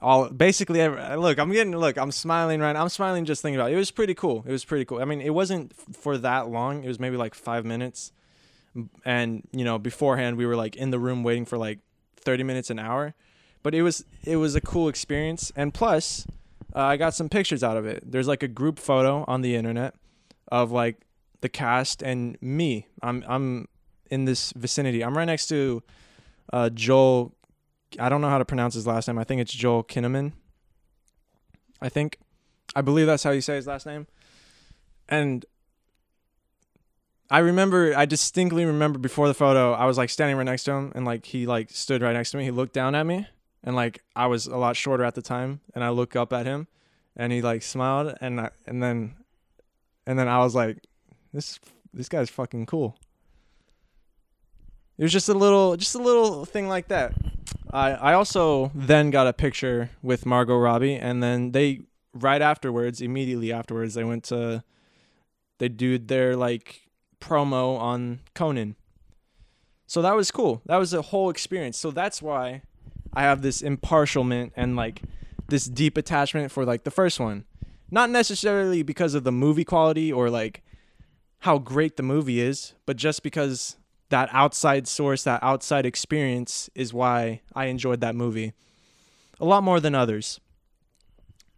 all 0.02 0.28
basically 0.28 0.86
look 1.16 1.38
i'm 1.38 1.50
getting 1.52 1.74
look 1.76 1.96
i'm 1.96 2.12
smiling 2.12 2.60
right 2.60 2.72
now. 2.72 2.82
i'm 2.82 2.88
smiling 2.88 3.24
just 3.24 3.40
thinking 3.40 3.58
about 3.58 3.70
it. 3.70 3.74
it 3.74 3.78
was 3.78 3.90
pretty 3.90 4.14
cool 4.14 4.44
it 4.46 4.52
was 4.52 4.64
pretty 4.64 4.84
cool. 4.84 5.00
I 5.00 5.04
mean 5.04 5.20
it 5.20 5.30
wasn't 5.30 5.74
for 5.96 6.18
that 6.18 6.48
long 6.48 6.84
it 6.84 6.88
was 6.88 7.00
maybe 7.00 7.16
like 7.16 7.34
five 7.34 7.64
minutes. 7.64 8.12
And 9.04 9.48
you 9.52 9.64
know 9.64 9.78
beforehand 9.78 10.36
we 10.36 10.44
were 10.44 10.56
like 10.56 10.76
in 10.76 10.90
the 10.90 10.98
room 10.98 11.22
waiting 11.22 11.46
for 11.46 11.56
like 11.56 11.78
30 12.16 12.42
minutes 12.42 12.68
an 12.70 12.78
hour. 12.78 13.14
But 13.62 13.74
it 13.74 13.82
was 13.82 14.04
it 14.22 14.36
was 14.36 14.54
a 14.54 14.60
cool 14.60 14.88
experience 14.88 15.50
and 15.56 15.72
plus 15.72 16.26
uh, 16.74 16.80
i 16.80 16.96
got 16.98 17.14
some 17.14 17.28
pictures 17.28 17.64
out 17.64 17.76
of 17.76 17.86
it. 17.86 18.02
There's 18.04 18.28
like 18.28 18.42
a 18.42 18.48
group 18.48 18.78
photo 18.78 19.24
on 19.26 19.40
the 19.40 19.56
internet 19.56 19.94
of 20.48 20.70
like 20.72 21.00
the 21.40 21.48
cast 21.48 22.02
and 22.02 22.36
me. 22.42 22.86
I'm 23.02 23.24
i'm 23.26 23.68
in 24.10 24.26
this 24.26 24.52
vicinity. 24.52 25.02
I'm 25.02 25.16
right 25.16 25.24
next 25.24 25.46
to 25.46 25.82
uh, 26.52 26.68
joel 26.68 27.32
I 27.98 28.08
don't 28.08 28.20
know 28.20 28.28
how 28.28 28.38
to 28.38 28.44
pronounce 28.44 28.74
his 28.74 28.86
last 28.86 29.08
name. 29.08 29.18
I 29.18 29.24
think 29.24 29.40
it's 29.40 29.52
Joel 29.52 29.84
Kinnaman. 29.84 30.32
I 31.80 31.88
think. 31.88 32.18
I 32.74 32.82
believe 32.82 33.06
that's 33.06 33.22
how 33.22 33.30
you 33.30 33.40
say 33.40 33.56
his 33.56 33.66
last 33.66 33.86
name. 33.86 34.06
And 35.08 35.46
I 37.30 37.38
remember 37.38 37.96
I 37.96 38.06
distinctly 38.06 38.64
remember 38.64 38.98
before 38.98 39.28
the 39.28 39.34
photo, 39.34 39.72
I 39.72 39.86
was 39.86 39.98
like 39.98 40.10
standing 40.10 40.36
right 40.36 40.44
next 40.44 40.64
to 40.64 40.72
him 40.72 40.92
and 40.94 41.04
like 41.04 41.26
he 41.26 41.46
like 41.46 41.70
stood 41.70 42.02
right 42.02 42.12
next 42.12 42.30
to 42.32 42.36
me. 42.36 42.44
He 42.44 42.50
looked 42.50 42.72
down 42.72 42.94
at 42.94 43.04
me 43.04 43.26
and 43.64 43.74
like 43.74 44.02
I 44.14 44.26
was 44.26 44.46
a 44.46 44.56
lot 44.56 44.76
shorter 44.76 45.04
at 45.04 45.14
the 45.14 45.22
time 45.22 45.60
and 45.74 45.82
I 45.82 45.88
look 45.90 46.14
up 46.14 46.32
at 46.32 46.46
him 46.46 46.68
and 47.16 47.32
he 47.32 47.42
like 47.42 47.62
smiled 47.62 48.16
and 48.20 48.40
I, 48.40 48.50
and 48.66 48.82
then 48.82 49.16
and 50.06 50.18
then 50.18 50.28
I 50.28 50.38
was 50.38 50.54
like 50.54 50.78
this 51.32 51.58
this 51.92 52.08
guy's 52.08 52.30
fucking 52.30 52.66
cool. 52.66 52.96
It 54.98 55.02
was 55.02 55.12
just 55.12 55.28
a 55.28 55.34
little 55.34 55.76
just 55.76 55.94
a 55.94 56.02
little 56.02 56.44
thing 56.44 56.68
like 56.68 56.88
that. 56.88 57.12
I 57.70 57.92
I 57.92 58.12
also 58.14 58.70
then 58.74 59.10
got 59.10 59.26
a 59.26 59.32
picture 59.32 59.90
with 60.02 60.26
Margot 60.26 60.56
Robbie, 60.56 60.94
and 60.94 61.22
then 61.22 61.52
they 61.52 61.80
right 62.14 62.42
afterwards, 62.42 63.00
immediately 63.00 63.52
afterwards, 63.52 63.94
they 63.94 64.04
went 64.04 64.24
to 64.24 64.62
they 65.58 65.68
did 65.68 66.08
their 66.08 66.36
like 66.36 66.88
promo 67.20 67.78
on 67.78 68.20
Conan. 68.34 68.76
So 69.86 70.02
that 70.02 70.16
was 70.16 70.30
cool. 70.30 70.62
That 70.66 70.76
was 70.76 70.92
a 70.92 71.02
whole 71.02 71.30
experience. 71.30 71.78
So 71.78 71.90
that's 71.90 72.20
why 72.20 72.62
I 73.14 73.22
have 73.22 73.42
this 73.42 73.62
impartialment 73.62 74.52
and 74.56 74.76
like 74.76 75.02
this 75.48 75.66
deep 75.66 75.96
attachment 75.96 76.50
for 76.50 76.64
like 76.64 76.84
the 76.84 76.90
first 76.90 77.20
one. 77.20 77.44
Not 77.90 78.10
necessarily 78.10 78.82
because 78.82 79.14
of 79.14 79.22
the 79.22 79.32
movie 79.32 79.64
quality 79.64 80.12
or 80.12 80.28
like 80.28 80.62
how 81.40 81.58
great 81.58 81.96
the 81.96 82.02
movie 82.02 82.40
is, 82.40 82.74
but 82.84 82.96
just 82.96 83.22
because 83.22 83.76
that 84.08 84.28
outside 84.32 84.86
source, 84.86 85.24
that 85.24 85.42
outside 85.42 85.86
experience 85.86 86.70
is 86.74 86.94
why 86.94 87.40
I 87.54 87.66
enjoyed 87.66 88.00
that 88.00 88.14
movie 88.14 88.52
a 89.40 89.44
lot 89.44 89.62
more 89.62 89.80
than 89.80 89.94
others. 89.94 90.40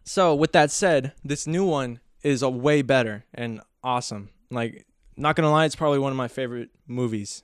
So, 0.03 0.33
with 0.33 0.51
that 0.53 0.71
said, 0.71 1.13
this 1.23 1.45
new 1.45 1.65
one 1.65 1.99
is 2.23 2.41
a 2.41 2.49
way 2.49 2.81
better 2.81 3.25
and 3.33 3.61
awesome. 3.83 4.29
Like, 4.49 4.85
not 5.15 5.35
gonna 5.35 5.51
lie, 5.51 5.65
it's 5.65 5.75
probably 5.75 5.99
one 5.99 6.11
of 6.11 6.17
my 6.17 6.27
favorite 6.27 6.69
movies. 6.87 7.43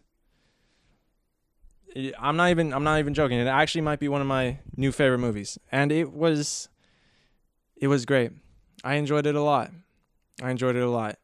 I'm 2.20 2.36
not 2.36 2.50
even 2.50 2.74
I'm 2.74 2.84
not 2.84 3.00
even 3.00 3.14
joking. 3.14 3.40
It 3.40 3.48
actually 3.48 3.82
might 3.82 4.00
be 4.00 4.10
one 4.10 4.20
of 4.20 4.28
my 4.28 4.60
new 4.76 4.92
favorite 4.92 5.20
movies, 5.20 5.58
and 5.72 5.92
it 5.92 6.12
was 6.12 6.68
it 7.78 7.88
was 7.88 8.06
great. 8.06 8.32
I 8.84 8.96
enjoyed 8.96 9.26
it 9.26 9.36
a 9.36 9.42
lot. 9.42 9.72
I 10.42 10.52
enjoyed 10.52 10.76
it 10.76 10.84
a 10.84 10.90
lot. 10.90 11.18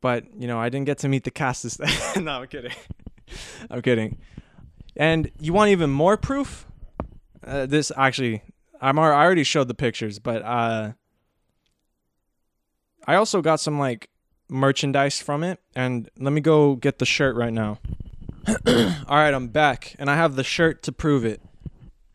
But 0.00 0.24
you 0.38 0.46
know, 0.46 0.58
I 0.58 0.68
didn't 0.68 0.86
get 0.86 0.98
to 0.98 1.08
meet 1.08 1.24
the 1.24 1.30
cast 1.30 1.62
this. 1.62 1.78
no, 2.16 2.42
I'm 2.42 2.46
kidding. 2.46 2.72
I'm 3.70 3.82
kidding. 3.82 4.18
And 4.96 5.30
you 5.40 5.52
want 5.52 5.70
even 5.70 5.90
more 5.90 6.16
proof? 6.16 6.66
Uh, 7.44 7.66
this 7.66 7.92
actually, 7.96 8.42
I'm 8.80 8.98
I 8.98 9.10
already 9.10 9.44
showed 9.44 9.68
the 9.68 9.74
pictures, 9.74 10.18
but 10.18 10.42
uh, 10.42 10.92
I 13.06 13.14
also 13.14 13.40
got 13.40 13.60
some 13.60 13.78
like 13.78 14.10
merchandise 14.48 15.20
from 15.20 15.44
it, 15.44 15.60
and 15.74 16.10
let 16.18 16.32
me 16.32 16.40
go 16.40 16.74
get 16.74 16.98
the 16.98 17.06
shirt 17.06 17.36
right 17.36 17.52
now. 17.52 17.78
all 18.66 19.16
right, 19.16 19.34
I'm 19.34 19.48
back, 19.48 19.94
and 19.98 20.10
I 20.10 20.16
have 20.16 20.36
the 20.36 20.44
shirt 20.44 20.82
to 20.84 20.92
prove 20.92 21.24
it. 21.24 21.40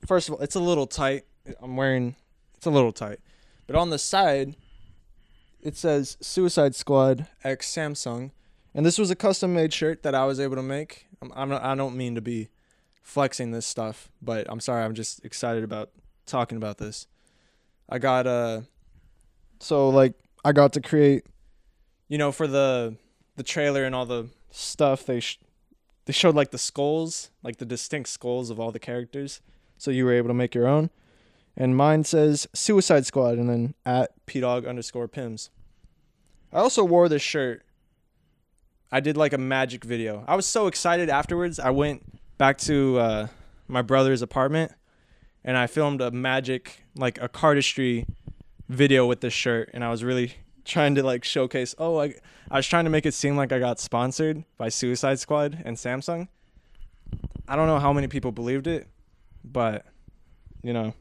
First 0.06 0.30
of 0.30 0.36
all, 0.36 0.42
it's 0.42 0.56
a 0.56 0.60
little 0.60 0.88
tight. 0.88 1.24
I'm 1.62 1.76
wearing. 1.76 2.16
It's 2.56 2.66
a 2.66 2.72
little 2.72 2.92
tight, 2.92 3.20
but 3.68 3.76
on 3.76 3.90
the 3.90 4.00
side 4.00 4.56
it 5.64 5.78
says 5.78 6.18
Suicide 6.20 6.76
Squad 6.76 7.28
X 7.44 7.72
Samsung, 7.74 8.32
and 8.76 8.86
this 8.86 9.00
was 9.00 9.10
a 9.10 9.16
custom 9.16 9.54
made 9.54 9.74
shirt 9.74 10.04
that 10.04 10.14
I 10.14 10.26
was 10.26 10.40
able 10.40 10.58
to 10.58 10.62
make. 10.62 11.08
I'm, 11.22 11.32
I'm 11.36 11.50
not, 11.50 11.64
I 11.64 11.74
don't 11.74 11.96
mean 11.96 12.16
to 12.16 12.22
be 12.22 12.50
flexing 13.02 13.52
this 13.52 13.66
stuff, 13.66 14.12
but 14.22 14.46
I'm 14.50 14.60
sorry. 14.60 14.84
I'm 14.84 14.94
just 14.94 15.24
excited 15.26 15.64
about 15.64 15.90
talking 16.26 16.58
about 16.58 16.78
this. 16.78 17.08
I 17.90 18.00
got 18.00 18.28
uh 18.28 18.62
so 19.60 19.90
like 19.90 20.14
I 20.44 20.52
got 20.52 20.74
to 20.74 20.82
create, 20.82 21.26
you 22.10 22.18
know, 22.18 22.32
for 22.32 22.48
the 22.48 22.98
the 23.38 23.44
trailer 23.44 23.86
and 23.86 23.96
all 23.96 24.06
the 24.06 24.28
stuff 24.52 25.06
they 25.06 25.20
sh- 25.22 25.40
they 26.06 26.14
showed 26.14 26.36
like 26.36 26.52
the 26.52 26.58
skulls, 26.58 27.32
like 27.42 27.58
the 27.58 27.66
distinct 27.66 28.10
skulls 28.10 28.50
of 28.50 28.60
all 28.60 28.72
the 28.72 28.80
characters. 28.80 29.42
So 29.78 29.92
you 29.92 30.06
were 30.06 30.14
able 30.14 30.28
to 30.28 30.34
make 30.34 30.54
your 30.54 30.68
own 30.68 30.90
and 31.56 31.76
mine 31.76 32.04
says 32.04 32.48
Suicide 32.54 33.06
Squad 33.06 33.38
and 33.38 33.50
then 33.50 33.74
at 33.86 34.12
pdog 34.26 34.68
underscore 34.68 35.08
pims. 35.08 35.50
I 36.52 36.58
also 36.58 36.84
wore 36.84 37.10
this 37.10 37.22
shirt. 37.22 37.64
I 38.92 39.00
did 39.00 39.18
like 39.18 39.34
a 39.34 39.38
magic 39.38 39.84
video. 39.84 40.24
I 40.28 40.36
was 40.36 40.46
so 40.46 40.68
excited 40.68 41.10
afterwards. 41.10 41.60
I 41.60 41.72
went 41.72 42.04
back 42.38 42.58
to 42.60 43.00
uh, 43.00 43.28
my 43.68 43.82
brother's 43.82 44.22
apartment 44.22 44.72
and 45.44 45.58
I 45.58 45.68
filmed 45.68 46.02
a 46.02 46.12
magic, 46.12 46.84
like 46.96 47.22
a 47.22 47.28
cardistry 47.28 48.06
video 48.70 49.06
with 49.06 49.22
this 49.22 49.34
shirt. 49.34 49.72
And 49.74 49.84
I 49.84 49.90
was 49.90 50.04
really 50.04 50.36
trying 50.64 50.96
to 50.96 51.04
like 51.04 51.24
showcase. 51.24 51.74
Oh, 51.78 52.00
I, 52.00 52.16
I 52.52 52.58
was 52.58 52.68
trying 52.68 52.86
to 52.86 52.92
make 52.92 53.06
it 53.06 53.14
seem 53.14 53.36
like 53.36 53.52
I 53.52 53.60
got 53.60 53.80
sponsored 53.80 54.44
by 54.58 54.70
Suicide 54.70 55.20
Squad 55.20 55.62
and 55.66 55.76
Samsung. 55.76 56.28
I 57.48 57.56
don't 57.56 57.68
know 57.68 57.80
how 57.80 57.94
many 57.94 58.08
people 58.08 58.32
believed 58.32 58.68
it, 58.68 58.88
but 59.44 59.86
you 60.62 60.72
know, 60.72 60.94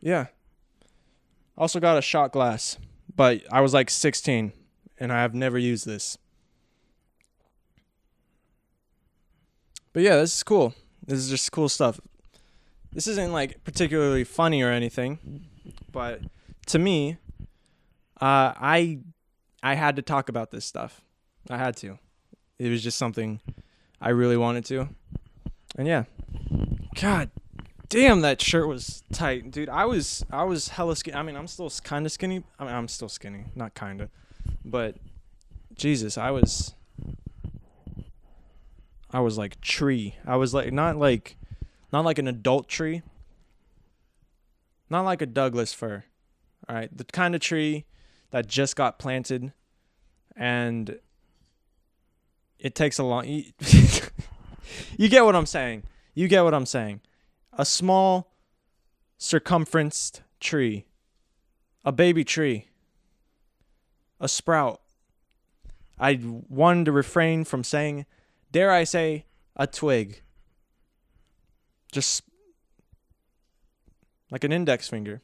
yeah. 0.00 0.26
Also 1.56 1.80
got 1.80 1.98
a 1.98 2.02
shot 2.02 2.32
glass, 2.32 2.78
but 3.14 3.42
I 3.52 3.60
was 3.60 3.74
like 3.74 3.90
16 3.90 4.52
and 4.98 5.12
I 5.12 5.22
have 5.22 5.34
never 5.34 5.58
used 5.58 5.86
this. 5.86 6.16
But 9.92 10.02
yeah, 10.02 10.16
this 10.16 10.36
is 10.36 10.42
cool. 10.42 10.74
This 11.06 11.18
is 11.18 11.28
just 11.28 11.50
cool 11.50 11.68
stuff. 11.68 12.00
This 12.92 13.06
isn't 13.06 13.32
like 13.32 13.62
particularly 13.64 14.24
funny 14.24 14.62
or 14.62 14.70
anything, 14.70 15.46
but 15.90 16.20
to 16.66 16.78
me, 16.78 17.18
uh, 18.20 18.54
I 18.56 19.00
I 19.62 19.74
had 19.74 19.96
to 19.96 20.02
talk 20.02 20.28
about 20.28 20.50
this 20.50 20.64
stuff. 20.64 21.00
I 21.48 21.58
had 21.58 21.76
to. 21.78 21.98
It 22.58 22.68
was 22.68 22.82
just 22.82 22.98
something 22.98 23.40
I 24.00 24.10
really 24.10 24.36
wanted 24.36 24.64
to. 24.66 24.88
And 25.76 25.86
yeah. 25.86 26.04
God 27.00 27.30
damn, 27.90 28.22
that 28.22 28.40
shirt 28.40 28.66
was 28.66 29.02
tight, 29.12 29.50
dude. 29.50 29.68
I 29.68 29.84
was 29.84 30.24
I 30.30 30.44
was 30.44 30.68
hella 30.68 30.96
skinny. 30.96 31.16
I 31.16 31.22
mean, 31.22 31.36
I'm 31.36 31.46
still 31.46 31.70
kind 31.84 32.06
of 32.06 32.12
skinny. 32.12 32.42
I 32.58 32.64
mean, 32.64 32.72
I'm 32.72 32.88
still 32.88 33.10
skinny, 33.10 33.44
not 33.54 33.74
kind 33.74 34.00
of, 34.00 34.08
but 34.64 34.96
Jesus, 35.74 36.16
I 36.16 36.30
was 36.30 36.74
I 39.10 39.20
was 39.20 39.36
like 39.36 39.60
tree. 39.60 40.14
I 40.24 40.36
was 40.36 40.54
like 40.54 40.72
not 40.72 40.96
like 40.96 41.36
not 41.92 42.04
like 42.04 42.18
an 42.18 42.28
adult 42.28 42.68
tree. 42.68 43.02
Not 44.88 45.04
like 45.04 45.22
a 45.22 45.26
Douglas 45.26 45.72
fir. 45.72 46.04
All 46.68 46.74
right, 46.74 46.96
the 46.96 47.04
kind 47.04 47.34
of 47.34 47.40
tree 47.40 47.84
that 48.30 48.46
just 48.46 48.76
got 48.76 48.98
planted 48.98 49.52
and 50.36 50.98
it 52.58 52.74
takes 52.74 52.98
a 52.98 53.02
long 53.02 53.26
you, 53.26 53.44
you 54.96 55.08
get 55.08 55.24
what 55.24 55.34
I'm 55.34 55.46
saying 55.46 55.82
You 56.14 56.28
get 56.28 56.44
what 56.44 56.54
I'm 56.54 56.66
saying. 56.66 57.00
A 57.60 57.66
small 57.66 58.32
circumferenced 59.18 60.22
tree. 60.40 60.86
A 61.84 61.92
baby 61.92 62.24
tree. 62.24 62.68
A 64.18 64.28
sprout. 64.28 64.80
I 65.98 66.18
wanted 66.22 66.86
to 66.86 66.92
refrain 66.92 67.44
from 67.44 67.62
saying, 67.62 68.06
dare 68.50 68.70
I 68.70 68.84
say, 68.84 69.26
a 69.56 69.66
twig. 69.66 70.22
Just 71.92 72.22
like 74.30 74.42
an 74.42 74.52
index 74.52 74.88
finger. 74.88 75.20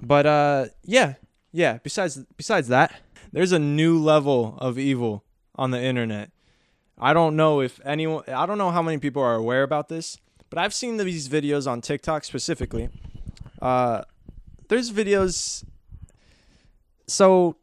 But 0.00 0.24
uh 0.24 0.64
yeah, 0.84 1.16
yeah, 1.52 1.80
besides 1.82 2.24
besides 2.38 2.68
that, 2.68 2.98
there's 3.30 3.52
a 3.52 3.58
new 3.58 3.98
level 3.98 4.56
of 4.58 4.78
evil 4.78 5.22
on 5.54 5.70
the 5.70 5.82
internet. 5.82 6.30
I 7.02 7.12
don't 7.12 7.34
know 7.34 7.60
if 7.60 7.80
anyone 7.84 8.22
I 8.28 8.46
don't 8.46 8.58
know 8.58 8.70
how 8.70 8.80
many 8.80 8.98
people 8.98 9.22
are 9.22 9.34
aware 9.34 9.64
about 9.64 9.88
this, 9.88 10.18
but 10.50 10.58
I've 10.60 10.72
seen 10.72 10.98
these 10.98 11.28
videos 11.28 11.68
on 11.68 11.80
TikTok 11.80 12.22
specifically. 12.22 12.90
Uh 13.60 14.04
there's 14.68 14.92
videos 14.92 15.64
so 17.08 17.56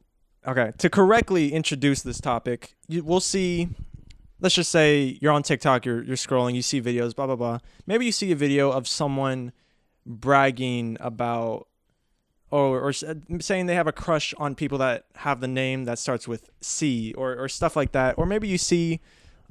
okay, 0.45 0.73
to 0.77 0.89
correctly 0.89 1.53
introduce 1.53 2.01
this 2.01 2.19
topic, 2.19 2.75
you, 2.89 3.01
we'll 3.01 3.21
see 3.21 3.69
let's 4.41 4.55
just 4.55 4.71
say 4.71 5.17
you're 5.21 5.31
on 5.31 5.43
TikTok, 5.43 5.85
you're 5.85 6.03
you're 6.03 6.17
scrolling, 6.17 6.53
you 6.53 6.61
see 6.61 6.81
videos, 6.81 7.15
blah 7.15 7.25
blah 7.25 7.37
blah. 7.37 7.59
Maybe 7.87 8.05
you 8.05 8.11
see 8.11 8.33
a 8.33 8.35
video 8.35 8.69
of 8.69 8.89
someone 8.89 9.53
bragging 10.05 10.97
about 10.99 11.69
or 12.51 12.81
or 12.81 12.91
saying 12.91 13.67
they 13.67 13.75
have 13.75 13.87
a 13.87 13.93
crush 13.93 14.33
on 14.37 14.53
people 14.53 14.79
that 14.79 15.05
have 15.15 15.39
the 15.39 15.47
name 15.47 15.85
that 15.85 15.97
starts 15.97 16.27
with 16.27 16.49
C 16.59 17.13
or 17.13 17.37
or 17.37 17.47
stuff 17.47 17.77
like 17.77 17.93
that. 17.93 18.17
Or 18.17 18.25
maybe 18.25 18.49
you 18.49 18.57
see 18.57 18.99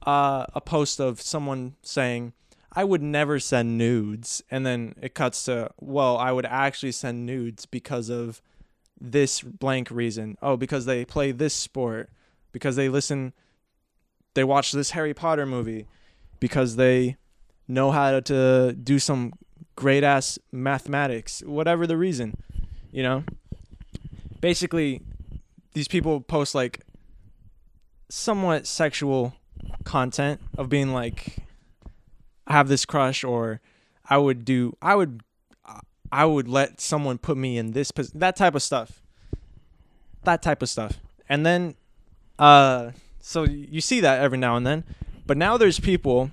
uh, 0.07 0.47
a 0.55 0.61
post 0.61 1.01
of 1.01 1.21
someone 1.21 1.77
saying, 1.83 2.33
"I 2.73 2.85
would 2.85 3.03
never 3.03 3.39
send 3.39 3.79
nudes," 3.79 4.43
and 4.51 4.65
then 4.65 4.95
it 5.01 5.15
cuts 5.15 5.45
to, 5.45 5.71
"Well, 5.81 6.17
I 6.17 6.33
would 6.33 6.47
actually 6.47 6.93
send 6.93 7.27
nudes 7.27 7.67
because 7.67 8.09
of 8.09 8.41
this 9.01 9.43
blank 9.43 9.91
reason. 9.91 10.37
Oh, 10.43 10.57
because 10.57 10.85
they 10.85 11.05
play 11.05 11.33
this 11.33 11.55
sport, 11.55 12.11
because 12.53 12.77
they 12.77 12.89
listen, 12.89 13.33
they 14.35 14.45
watch 14.45 14.73
this 14.73 14.91
Harry 14.91 15.15
Potter 15.15 15.47
movie, 15.47 15.87
because 16.41 16.77
they 16.77 17.17
know 17.67 17.91
how 17.91 18.21
to 18.21 18.73
do 18.73 18.99
some 18.99 19.33
great 19.77 20.03
ass 20.03 20.39
mathematics, 20.51 21.43
whatever 21.45 21.87
the 21.87 21.97
reason." 21.97 22.37
you 22.91 23.03
know 23.03 23.25
basically 24.41 25.01
these 25.75 25.89
people 25.89 26.21
post 26.21 26.55
like 26.55 26.81
somewhat 28.09 28.67
sexual 28.67 29.35
content 29.85 30.41
of 30.57 30.69
being 30.69 30.93
like 30.93 31.37
I 32.47 32.53
have 32.55 32.69
this 32.69 32.85
crush 32.85 33.25
or 33.25 33.61
I 34.09 34.19
would 34.19 34.45
do 34.45 34.77
I 34.81 34.95
would 34.95 35.23
I 36.11 36.25
would 36.25 36.49
let 36.49 36.81
someone 36.81 37.19
put 37.19 37.37
me 37.37 37.59
in 37.59 37.73
this 37.73 37.93
that 38.15 38.37
type 38.37 38.55
of 38.55 38.63
stuff. 38.63 39.03
That 40.25 40.43
type 40.43 40.63
of 40.63 40.69
stuff. 40.69 40.99
And 41.29 41.45
then 41.45 41.75
uh 42.39 42.93
so 43.21 43.45
you 43.45 43.81
see 43.81 44.01
that 44.01 44.21
every 44.21 44.39
now 44.39 44.57
and 44.57 44.67
then, 44.67 44.85
but 45.27 45.37
now 45.37 45.57
there's 45.57 45.81
people 45.81 46.31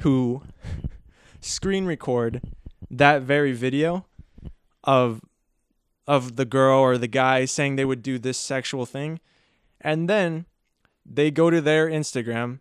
who 0.00 0.42
screen 1.40 1.84
record 1.86 2.40
that 2.90 3.22
very 3.22 3.52
video 3.52 4.06
of 4.84 5.20
of 6.06 6.36
the 6.36 6.44
girl 6.44 6.80
or 6.80 6.98
the 6.98 7.06
guy 7.06 7.44
saying 7.44 7.76
they 7.76 7.84
would 7.84 8.02
do 8.02 8.18
this 8.18 8.38
sexual 8.38 8.86
thing. 8.86 9.20
And 9.80 10.08
then 10.08 10.46
they 11.04 11.30
go 11.30 11.50
to 11.50 11.60
their 11.60 11.88
Instagram, 11.88 12.60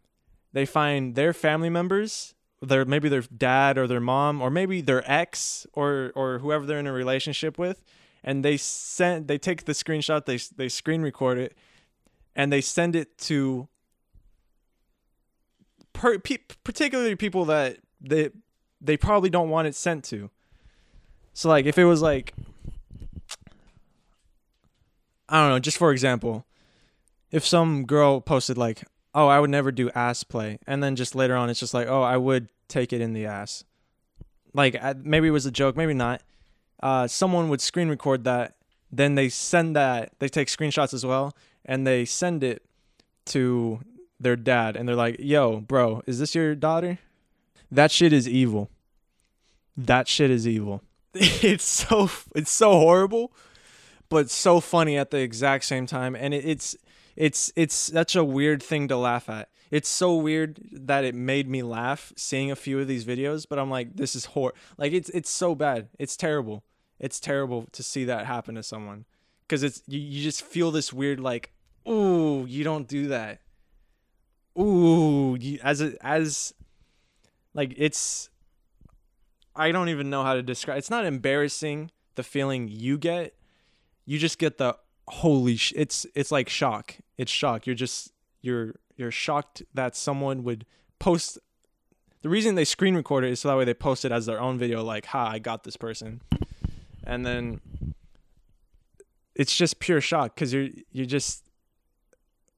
they 0.53 0.65
find 0.65 1.15
their 1.15 1.33
family 1.33 1.69
members, 1.69 2.33
their 2.61 2.85
maybe 2.85 3.09
their 3.09 3.21
dad 3.21 3.77
or 3.77 3.87
their 3.87 3.99
mom 3.99 4.41
or 4.41 4.49
maybe 4.49 4.81
their 4.81 5.09
ex 5.09 5.65
or 5.73 6.11
or 6.15 6.39
whoever 6.39 6.65
they're 6.65 6.79
in 6.79 6.87
a 6.87 6.93
relationship 6.93 7.57
with, 7.57 7.83
and 8.23 8.43
they 8.45 8.57
send 8.57 9.27
they 9.27 9.37
take 9.37 9.65
the 9.65 9.73
screenshot, 9.73 10.25
they 10.25 10.37
they 10.55 10.69
screen 10.69 11.01
record 11.01 11.37
it 11.37 11.55
and 12.35 12.51
they 12.51 12.61
send 12.61 12.95
it 12.95 13.17
to 13.17 13.67
per, 15.93 16.17
pe- 16.19 16.37
particularly 16.63 17.15
people 17.15 17.45
that 17.45 17.77
they 17.99 18.29
they 18.79 18.97
probably 18.97 19.29
don't 19.29 19.49
want 19.49 19.67
it 19.67 19.75
sent 19.75 20.03
to. 20.05 20.29
So 21.33 21.49
like 21.49 21.65
if 21.65 21.77
it 21.77 21.85
was 21.85 22.01
like 22.01 22.33
I 25.29 25.41
don't 25.41 25.49
know, 25.49 25.59
just 25.59 25.77
for 25.77 25.91
example, 25.91 26.45
if 27.31 27.45
some 27.45 27.85
girl 27.85 28.21
posted 28.21 28.57
like, 28.57 28.83
"Oh, 29.13 29.27
I 29.27 29.39
would 29.39 29.49
never 29.49 29.71
do 29.71 29.89
ass 29.91 30.23
play," 30.23 30.59
and 30.67 30.83
then 30.83 30.95
just 30.95 31.15
later 31.15 31.35
on 31.35 31.49
it's 31.49 31.59
just 31.59 31.73
like, 31.73 31.87
"Oh, 31.87 32.01
I 32.01 32.17
would 32.17 32.49
take 32.67 32.93
it 32.93 33.01
in 33.01 33.13
the 33.13 33.25
ass." 33.25 33.63
Like 34.53 34.75
maybe 35.03 35.27
it 35.27 35.31
was 35.31 35.45
a 35.45 35.51
joke, 35.51 35.75
maybe 35.77 35.93
not. 35.93 36.21
Uh, 36.81 37.07
someone 37.07 37.49
would 37.49 37.61
screen 37.61 37.89
record 37.89 38.23
that, 38.25 38.55
then 38.91 39.15
they 39.15 39.29
send 39.29 39.75
that. 39.75 40.13
They 40.19 40.27
take 40.27 40.49
screenshots 40.49 40.93
as 40.93 41.05
well, 41.05 41.35
and 41.65 41.87
they 41.87 42.05
send 42.05 42.43
it 42.43 42.63
to 43.27 43.79
their 44.19 44.35
dad, 44.35 44.75
and 44.75 44.87
they're 44.87 44.95
like, 44.95 45.17
"Yo, 45.19 45.61
bro, 45.61 46.01
is 46.05 46.19
this 46.19 46.35
your 46.35 46.55
daughter?" 46.55 46.99
That 47.71 47.91
shit 47.91 48.11
is 48.11 48.27
evil. 48.27 48.69
That 49.77 50.07
shit 50.07 50.29
is 50.29 50.47
evil. 50.47 50.81
It's 51.13 51.63
so 51.63 52.09
it's 52.35 52.51
so 52.51 52.71
horrible 52.71 53.33
but 54.11 54.29
so 54.29 54.59
funny 54.59 54.97
at 54.97 55.09
the 55.09 55.19
exact 55.19 55.63
same 55.63 55.85
time 55.85 56.15
and 56.15 56.33
it, 56.33 56.45
it's 56.45 56.75
it's 57.15 57.51
it's 57.55 57.73
such 57.73 58.15
a 58.15 58.23
weird 58.23 58.61
thing 58.61 58.87
to 58.87 58.97
laugh 58.97 59.29
at. 59.29 59.49
It's 59.69 59.89
so 59.89 60.15
weird 60.15 60.59
that 60.71 61.03
it 61.05 61.15
made 61.15 61.47
me 61.47 61.63
laugh 61.63 62.11
seeing 62.17 62.51
a 62.51 62.55
few 62.55 62.79
of 62.79 62.87
these 62.87 63.05
videos 63.05 63.45
but 63.47 63.57
i'm 63.57 63.69
like 63.69 63.95
this 63.95 64.15
is 64.15 64.25
hor 64.25 64.53
like 64.77 64.93
it's 64.93 65.09
it's 65.09 65.29
so 65.29 65.55
bad. 65.55 65.89
It's 65.99 66.17
terrible. 66.17 66.63
It's 66.99 67.19
terrible 67.19 67.67
to 67.71 67.83
see 67.83 68.05
that 68.05 68.25
happen 68.25 68.55
to 68.55 68.63
someone. 68.63 69.05
Because 69.47 69.63
it's 69.63 69.81
you, 69.87 69.99
you 69.99 70.23
just 70.23 70.43
feel 70.43 70.71
this 70.71 70.93
weird 70.93 71.19
like 71.19 71.51
ooh 71.87 72.45
you 72.47 72.63
don't 72.63 72.87
do 72.87 73.07
that. 73.07 73.41
Ooh 74.59 75.37
you, 75.39 75.59
as 75.63 75.81
a, 75.81 75.93
as 76.05 76.53
like 77.53 77.73
it's 77.77 78.29
i 79.55 79.71
don't 79.71 79.89
even 79.89 80.09
know 80.09 80.23
how 80.23 80.33
to 80.33 80.41
describe 80.41 80.77
it's 80.77 80.89
not 80.89 81.05
embarrassing 81.05 81.91
the 82.15 82.23
feeling 82.23 82.67
you 82.67 82.97
get. 82.97 83.35
You 84.05 84.17
just 84.19 84.37
get 84.37 84.57
the 84.57 84.77
holy 85.07 85.57
sh- 85.57 85.73
it's 85.75 86.05
it's 86.15 86.31
like 86.31 86.49
shock. 86.49 86.95
It's 87.17 87.31
shock. 87.31 87.65
You're 87.65 87.75
just 87.75 88.11
you're 88.41 88.75
you're 88.95 89.11
shocked 89.11 89.63
that 89.73 89.95
someone 89.95 90.43
would 90.43 90.65
post 90.99 91.39
the 92.21 92.29
reason 92.29 92.55
they 92.55 92.65
screen 92.65 92.95
record 92.95 93.23
it 93.23 93.31
is 93.31 93.39
so 93.39 93.49
that 93.49 93.57
way 93.57 93.65
they 93.65 93.73
post 93.73 94.05
it 94.05 94.11
as 94.11 94.25
their 94.27 94.39
own 94.39 94.57
video 94.59 94.83
like 94.83 95.07
ha 95.07 95.27
i 95.27 95.39
got 95.39 95.63
this 95.63 95.77
person. 95.77 96.21
And 97.03 97.25
then 97.25 97.61
it's 99.35 99.55
just 99.55 99.79
pure 99.79 100.01
shock 100.01 100.35
because 100.35 100.53
you're 100.53 100.69
you're 100.91 101.05
just 101.05 101.45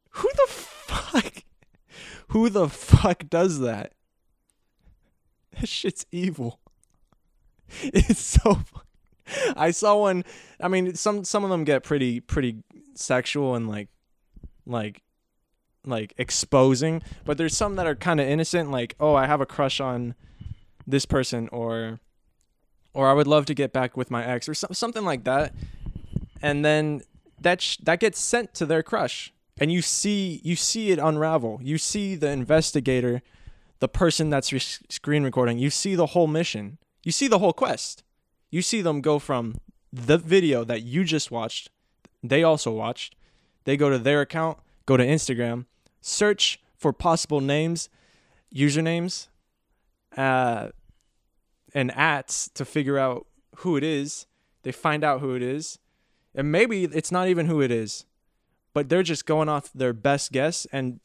who 0.10 0.30
the 0.34 0.48
fuck 0.48 1.44
who 2.30 2.50
the 2.50 2.68
fuck 2.68 3.30
does 3.30 3.60
that? 3.60 3.94
That 5.52 5.70
shit's 5.70 6.06
evil. 6.12 6.60
It's 7.82 8.20
so 8.20 8.60
I 9.56 9.72
saw 9.72 9.98
one. 9.98 10.24
I 10.62 10.68
mean, 10.68 10.96
some 10.96 11.24
some 11.24 11.44
of 11.44 11.50
them 11.50 11.64
get 11.64 11.84
pretty 11.84 12.20
pretty 12.20 12.64
sexual 12.96 13.56
and 13.56 13.68
like 13.68 13.90
like 14.66 15.02
like 15.86 16.14
exposing, 16.18 17.02
but 17.26 17.38
there's 17.38 17.56
some 17.56 17.76
that 17.76 17.88
are 17.88 17.96
kind 17.96 18.20
of 18.20 18.28
innocent. 18.28 18.72
Like, 18.72 18.96
oh, 19.00 19.16
I 19.16 19.28
have 19.28 19.42
a 19.42 19.46
crush 19.46 19.80
on 19.80 20.16
this 20.88 21.06
person, 21.06 21.50
or 21.52 22.00
or 22.94 23.10
I 23.10 23.14
would 23.14 23.28
love 23.28 23.46
to 23.48 23.54
get 23.54 23.74
back 23.74 23.98
with 23.98 24.12
my 24.12 24.26
ex, 24.26 24.48
or 24.48 24.54
so, 24.54 24.68
something 24.72 25.04
like 25.04 25.24
that. 25.24 25.54
And 26.42 26.64
then 26.64 27.02
that 27.40 27.62
sh- 27.62 27.78
that 27.84 28.00
gets 28.00 28.20
sent 28.20 28.54
to 28.56 28.66
their 28.66 28.84
crush, 28.84 29.34
and 29.60 29.72
you 29.72 29.82
see 29.82 30.42
you 30.44 30.56
see 30.56 30.92
it 30.92 31.00
unravel. 31.00 31.60
You 31.62 31.78
see 31.78 32.16
the 32.16 32.30
investigator, 32.30 33.22
the 33.80 33.88
person 33.88 34.30
that's 34.30 34.54
re- 34.54 34.60
screen 34.60 35.24
recording. 35.24 35.58
You 35.58 35.70
see 35.70 35.96
the 35.96 36.08
whole 36.08 36.28
mission. 36.28 36.78
You 37.04 37.12
see 37.12 37.28
the 37.28 37.40
whole 37.40 37.54
quest 37.54 38.04
you 38.54 38.62
see 38.62 38.84
them 38.84 39.02
go 39.02 39.18
from 39.18 39.56
the 39.92 40.16
video 40.16 40.64
that 40.64 40.84
you 40.84 41.04
just 41.04 41.32
watched, 41.32 41.72
they 42.22 42.44
also 42.44 42.72
watched, 42.72 43.16
they 43.64 43.76
go 43.76 43.90
to 43.90 43.98
their 43.98 44.22
account, 44.22 44.60
go 44.86 44.96
to 44.96 45.04
Instagram, 45.04 45.66
search 46.02 46.62
for 46.78 46.94
possible 46.94 47.42
names, 47.42 47.90
usernames, 48.54 49.28
uh, 50.16 50.70
and 51.74 51.92
ats 51.96 52.48
to 52.54 52.64
figure 52.64 53.00
out 53.00 53.26
who 53.58 53.76
it 53.76 53.84
is. 53.84 54.28
They 54.62 54.72
find 54.72 55.04
out 55.04 55.20
who 55.20 55.34
it 55.34 55.42
is. 55.42 55.80
And 56.36 56.52
maybe 56.52 56.84
it's 56.84 57.12
not 57.12 57.30
even 57.30 57.48
who 57.48 57.60
it 57.60 57.72
is, 57.72 58.06
but 58.76 58.88
they're 58.88 59.02
just 59.02 59.26
going 59.26 59.50
off 59.50 59.74
their 59.74 59.94
best 59.94 60.32
guess. 60.32 60.68
And 60.72 61.00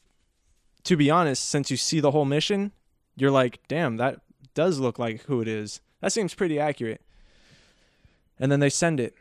to 0.83 0.95
be 0.95 1.09
honest, 1.09 1.49
since 1.49 1.71
you 1.71 1.77
see 1.77 1.99
the 1.99 2.11
whole 2.11 2.25
mission, 2.25 2.73
you're 3.15 3.31
like, 3.31 3.59
damn, 3.67 3.97
that 3.97 4.21
does 4.53 4.77
look 4.77 4.99
like 4.99 5.23
who 5.23 5.41
it 5.41 5.47
is. 5.47 5.81
That 6.01 6.11
seems 6.11 6.35
pretty 6.35 6.59
accurate 6.59 7.01
and 8.39 8.51
then 8.51 8.59
they 8.59 8.69
send 8.69 8.99
it. 8.99 9.15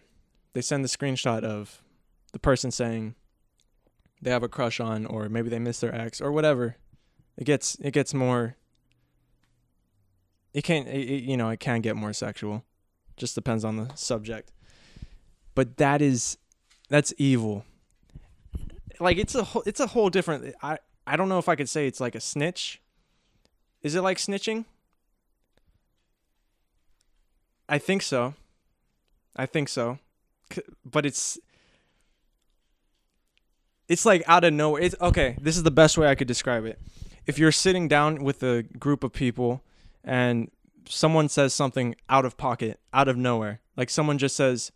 They 0.52 0.60
send 0.62 0.84
the 0.84 0.88
screenshot 0.88 1.42
of 1.44 1.82
the 2.32 2.38
person 2.38 2.70
saying 2.70 3.14
they 4.20 4.30
have 4.30 4.42
a 4.42 4.48
crush 4.48 4.80
on, 4.80 5.06
or 5.06 5.28
maybe 5.28 5.48
they 5.48 5.58
miss 5.58 5.80
their 5.80 5.94
ex, 5.94 6.20
or 6.20 6.32
whatever. 6.32 6.76
It 7.36 7.44
gets 7.44 7.76
it 7.76 7.92
gets 7.92 8.12
more 8.14 8.56
it 10.54 10.64
can't 10.64 10.88
it, 10.88 11.08
it- 11.08 11.22
you 11.24 11.36
know 11.36 11.50
it 11.50 11.60
can 11.60 11.80
get 11.80 11.96
more 11.96 12.12
sexual. 12.12 12.64
Just 13.16 13.34
depends 13.34 13.64
on 13.64 13.76
the 13.76 13.94
subject. 13.94 14.52
But 15.54 15.76
that 15.78 16.00
is 16.02 16.38
that's 16.88 17.12
evil. 17.18 17.64
Like 19.00 19.18
it's 19.18 19.34
a 19.34 19.44
whole 19.44 19.62
it's 19.66 19.80
a 19.80 19.86
whole 19.88 20.10
different 20.10 20.54
i 20.62 20.78
i 21.06 21.16
don't 21.16 21.28
know 21.28 21.38
if 21.38 21.48
i 21.48 21.54
could 21.54 21.68
say 21.68 21.86
it's 21.86 22.00
like 22.00 22.14
a 22.14 22.20
snitch. 22.20 22.80
Is 23.82 23.94
it 23.94 24.02
like 24.02 24.18
snitching? 24.18 24.64
I 27.68 27.78
think 27.78 28.02
so 28.02 28.34
i 29.38 29.46
think 29.46 29.68
so 29.68 29.98
but 30.84 31.06
it's 31.06 31.38
it's 33.88 34.04
like 34.04 34.22
out 34.26 34.44
of 34.44 34.52
nowhere 34.52 34.82
it's 34.82 34.94
okay 35.00 35.36
this 35.40 35.56
is 35.56 35.62
the 35.62 35.70
best 35.70 35.96
way 35.96 36.06
i 36.06 36.14
could 36.14 36.28
describe 36.28 36.66
it 36.66 36.78
if 37.28 37.38
you're 37.38 37.52
sitting 37.52 37.88
down 37.88 38.24
with 38.24 38.42
a 38.42 38.62
group 38.62 39.04
of 39.04 39.12
people 39.12 39.62
and 40.02 40.50
someone 40.88 41.28
says 41.28 41.52
something 41.52 41.94
out 42.08 42.24
of 42.24 42.36
pocket, 42.38 42.80
out 42.92 43.06
of 43.06 43.16
nowhere, 43.16 43.60
like 43.76 43.90
someone 43.90 44.18
just 44.18 44.34
says, 44.34 44.72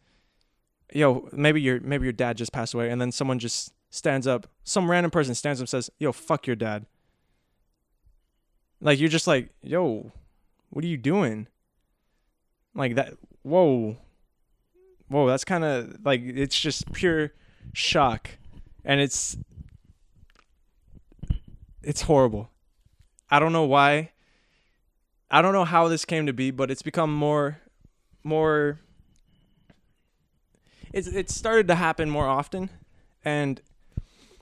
"Yo, 0.93 1.29
maybe 1.33 1.61
your 1.61 1.81
maybe 1.81 2.05
your 2.05 2.13
dad 2.13 2.37
just 2.37 2.53
passed 2.53 2.75
away," 2.75 2.91
and 2.91 3.01
then 3.01 3.11
someone 3.11 3.39
just 3.39 3.73
stands 3.91 4.27
up, 4.27 4.47
some 4.65 4.91
random 4.91 5.11
person 5.11 5.35
stands 5.35 5.61
up 5.61 5.63
and 5.63 5.69
says, 5.69 5.91
"Yo, 5.99 6.13
fuck 6.13 6.47
your 6.47 6.57
dad." 6.57 6.87
Like 8.81 9.01
you're 9.01 9.09
just 9.09 9.27
like, 9.27 9.51
"Yo, 9.63 10.13
what 10.71 10.85
are 10.85 10.89
you 10.89 10.99
doing?" 10.99 11.49
Like 12.75 12.95
that. 12.95 13.15
Whoa, 13.43 13.97
whoa. 15.13 15.29
That's 15.29 15.45
kind 15.45 15.65
of 15.65 16.05
like 16.05 16.23
it's 16.23 16.59
just 16.59 16.93
pure 16.93 17.33
shock, 17.73 18.31
and 18.85 19.01
it's 19.01 19.37
it's 21.83 22.03
horrible. 22.03 22.51
I 23.31 23.39
don't 23.39 23.53
know 23.53 23.65
why. 23.65 24.11
I 25.31 25.41
don't 25.41 25.53
know 25.53 25.65
how 25.65 25.89
this 25.89 26.05
came 26.05 26.27
to 26.27 26.33
be, 26.33 26.51
but 26.51 26.71
it's 26.71 26.83
become 26.83 27.15
more 27.15 27.61
more 28.25 28.81
it's 30.93 31.09
it 31.09 31.31
started 31.31 31.67
to 31.69 31.75
happen 31.75 32.11
more 32.11 32.27
often 32.27 32.71
and 33.25 33.61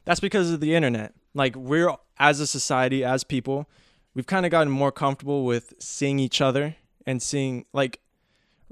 that's 0.05 0.21
because 0.21 0.51
of 0.51 0.61
the 0.61 0.75
internet. 0.75 1.15
Like 1.35 1.55
we're 1.55 1.95
as 2.19 2.41
a 2.41 2.47
society, 2.47 3.05
as 3.05 3.25
people, 3.25 3.69
we've 4.15 4.27
kind 4.27 4.45
of 4.45 4.51
gotten 4.51 4.73
more 4.73 4.91
comfortable 4.91 5.45
with 5.45 5.75
seeing 5.79 6.19
each 6.19 6.41
other 6.41 6.77
and 7.07 7.23
seeing 7.23 7.65
like 7.73 8.01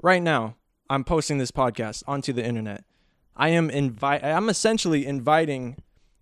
right 0.01 0.21
now, 0.21 0.55
I'm 0.89 1.03
posting 1.03 1.37
this 1.37 1.51
podcast 1.51 2.03
onto 2.07 2.33
the 2.33 2.43
internet. 2.43 2.83
I 3.35 3.49
am 3.49 3.69
invite 3.69 4.23
I'm 4.23 4.49
essentially 4.49 5.05
inviting 5.05 5.77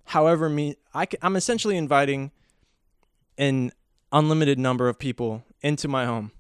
however 0.06 0.50
me 0.50 0.76
I 0.94 1.06
c- 1.06 1.18
I'm 1.22 1.36
essentially 1.36 1.78
inviting 1.78 2.32
an 3.38 3.72
unlimited 4.12 4.60
number 4.60 4.90
of 4.90 5.00
people 5.00 5.44
into 5.62 5.88
my 5.88 6.06
home. 6.06 6.32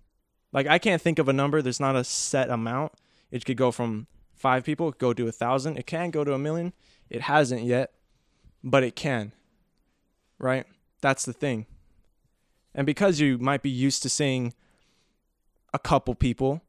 Like 0.51 0.67
I 0.67 0.77
can't 0.77 1.01
think 1.01 1.19
of 1.19 1.27
a 1.27 1.33
number. 1.33 1.61
There's 1.61 1.79
not 1.79 1.95
a 1.95 2.03
set 2.03 2.49
amount. 2.49 2.93
It 3.31 3.45
could 3.45 3.57
go 3.57 3.71
from 3.71 4.07
five 4.35 4.63
people, 4.63 4.91
go 4.91 5.13
to 5.13 5.27
a 5.27 5.31
thousand. 5.31 5.77
It 5.77 5.87
can 5.87 6.11
go 6.11 6.23
to 6.23 6.33
a 6.33 6.39
million. 6.39 6.73
It 7.09 7.21
hasn't 7.21 7.63
yet, 7.63 7.91
but 8.63 8.83
it 8.83 8.95
can. 8.95 9.31
Right? 10.37 10.65
That's 11.01 11.25
the 11.25 11.33
thing. 11.33 11.65
And 12.75 12.85
because 12.85 13.19
you 13.19 13.37
might 13.37 13.63
be 13.63 13.69
used 13.69 14.03
to 14.03 14.09
seeing 14.09 14.53
a 15.73 15.79
couple 15.79 16.13
people, 16.13 16.61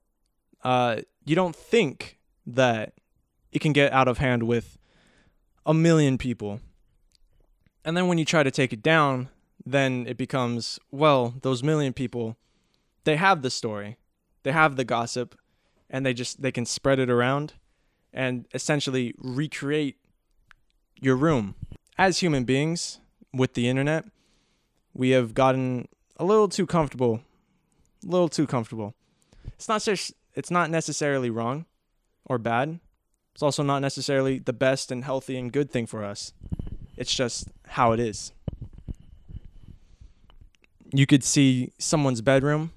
uh, 0.64 1.02
you 1.28 1.36
don't 1.36 1.54
think 1.54 2.18
that 2.46 2.94
it 3.52 3.60
can 3.60 3.72
get 3.72 3.92
out 3.92 4.08
of 4.08 4.18
hand 4.18 4.44
with 4.44 4.78
a 5.66 5.74
million 5.74 6.18
people. 6.18 6.60
And 7.84 7.96
then 7.96 8.08
when 8.08 8.18
you 8.18 8.24
try 8.24 8.42
to 8.42 8.50
take 8.50 8.72
it 8.72 8.82
down, 8.82 9.28
then 9.64 10.06
it 10.06 10.16
becomes 10.16 10.78
well 10.90 11.34
those 11.42 11.62
million 11.62 11.92
people 11.92 12.36
they 13.04 13.16
have 13.16 13.42
the 13.42 13.50
story 13.50 13.96
they 14.42 14.52
have 14.52 14.76
the 14.76 14.84
gossip 14.84 15.34
and 15.90 16.04
they 16.04 16.14
just 16.14 16.40
they 16.40 16.52
can 16.52 16.64
spread 16.64 16.98
it 16.98 17.10
around 17.10 17.54
and 18.12 18.46
essentially 18.54 19.14
recreate 19.18 19.96
your 21.00 21.16
room 21.16 21.54
as 21.98 22.18
human 22.18 22.44
beings 22.44 23.00
with 23.32 23.54
the 23.54 23.68
internet 23.68 24.04
we 24.94 25.10
have 25.10 25.34
gotten 25.34 25.86
a 26.16 26.24
little 26.24 26.48
too 26.48 26.66
comfortable 26.66 27.20
a 28.04 28.08
little 28.08 28.28
too 28.28 28.46
comfortable 28.46 28.94
it's 29.54 29.68
not 29.68 29.82
just 29.82 30.12
it's 30.34 30.50
not 30.50 30.70
necessarily 30.70 31.30
wrong 31.30 31.66
or 32.24 32.38
bad 32.38 32.80
it's 33.34 33.42
also 33.42 33.62
not 33.62 33.80
necessarily 33.80 34.38
the 34.38 34.52
best 34.52 34.90
and 34.90 35.04
healthy 35.04 35.36
and 35.36 35.52
good 35.52 35.70
thing 35.70 35.86
for 35.86 36.04
us 36.04 36.32
it's 36.96 37.14
just 37.14 37.48
how 37.66 37.92
it 37.92 38.00
is 38.00 38.32
you 40.92 41.06
could 41.06 41.24
see 41.24 41.72
someone's 41.78 42.20
bedroom. 42.20 42.72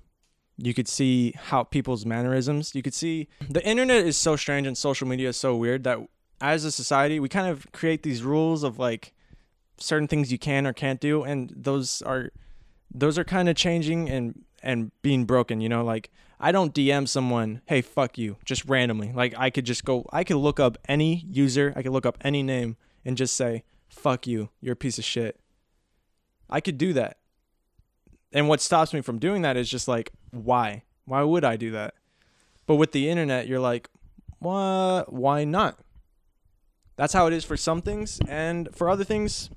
You 0.57 0.73
could 0.73 0.87
see 0.87 1.33
how 1.35 1.63
people's 1.63 2.05
mannerisms. 2.05 2.75
You 2.75 2.81
could 2.81 2.93
see 2.93 3.27
the 3.49 3.65
internet 3.65 4.05
is 4.05 4.17
so 4.17 4.35
strange 4.35 4.67
and 4.67 4.77
social 4.77 5.07
media 5.07 5.29
is 5.29 5.37
so 5.37 5.55
weird 5.55 5.83
that 5.85 5.99
as 6.39 6.65
a 6.65 6.71
society, 6.71 7.19
we 7.19 7.29
kind 7.29 7.47
of 7.47 7.71
create 7.71 8.03
these 8.03 8.23
rules 8.23 8.63
of 8.63 8.77
like 8.77 9.13
certain 9.77 10.07
things 10.07 10.31
you 10.31 10.37
can 10.37 10.67
or 10.67 10.73
can't 10.73 10.99
do 10.99 11.23
and 11.23 11.51
those 11.55 12.03
are 12.03 12.29
those 12.93 13.17
are 13.17 13.23
kind 13.23 13.49
of 13.49 13.55
changing 13.55 14.07
and 14.09 14.43
and 14.63 14.91
being 15.01 15.25
broken, 15.25 15.61
you 15.61 15.69
know, 15.69 15.83
like 15.83 16.09
I 16.39 16.51
don't 16.51 16.73
DM 16.73 17.07
someone, 17.07 17.61
"Hey, 17.65 17.81
fuck 17.81 18.17
you," 18.17 18.37
just 18.45 18.65
randomly. 18.65 19.11
Like 19.13 19.33
I 19.37 19.49
could 19.49 19.65
just 19.65 19.85
go 19.85 20.05
I 20.11 20.23
could 20.23 20.37
look 20.37 20.59
up 20.59 20.77
any 20.87 21.25
user, 21.27 21.73
I 21.75 21.81
could 21.81 21.91
look 21.91 22.05
up 22.05 22.17
any 22.21 22.43
name 22.43 22.77
and 23.05 23.17
just 23.17 23.35
say, 23.35 23.63
"Fuck 23.89 24.27
you. 24.27 24.49
You're 24.59 24.73
a 24.73 24.77
piece 24.77 24.97
of 24.97 25.05
shit." 25.05 25.39
I 26.49 26.59
could 26.59 26.77
do 26.77 26.91
that 26.93 27.17
and 28.33 28.47
what 28.47 28.61
stops 28.61 28.93
me 28.93 29.01
from 29.01 29.19
doing 29.19 29.41
that 29.41 29.57
is 29.57 29.69
just 29.69 29.87
like 29.87 30.11
why 30.31 30.83
why 31.05 31.21
would 31.23 31.43
i 31.43 31.55
do 31.55 31.71
that 31.71 31.93
but 32.65 32.75
with 32.75 32.91
the 32.91 33.09
internet 33.09 33.47
you're 33.47 33.59
like 33.59 33.89
what 34.39 35.11
why 35.11 35.43
not 35.43 35.79
that's 36.95 37.13
how 37.13 37.27
it 37.27 37.33
is 37.33 37.43
for 37.43 37.57
some 37.57 37.81
things 37.81 38.19
and 38.27 38.69
for 38.75 38.89
other 38.89 39.03
things 39.03 39.49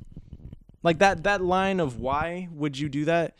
like 0.83 0.99
that 0.99 1.23
that 1.23 1.40
line 1.43 1.81
of 1.81 2.01
why 2.01 2.49
would 2.53 2.79
you 2.79 2.88
do 2.88 3.05
that 3.05 3.35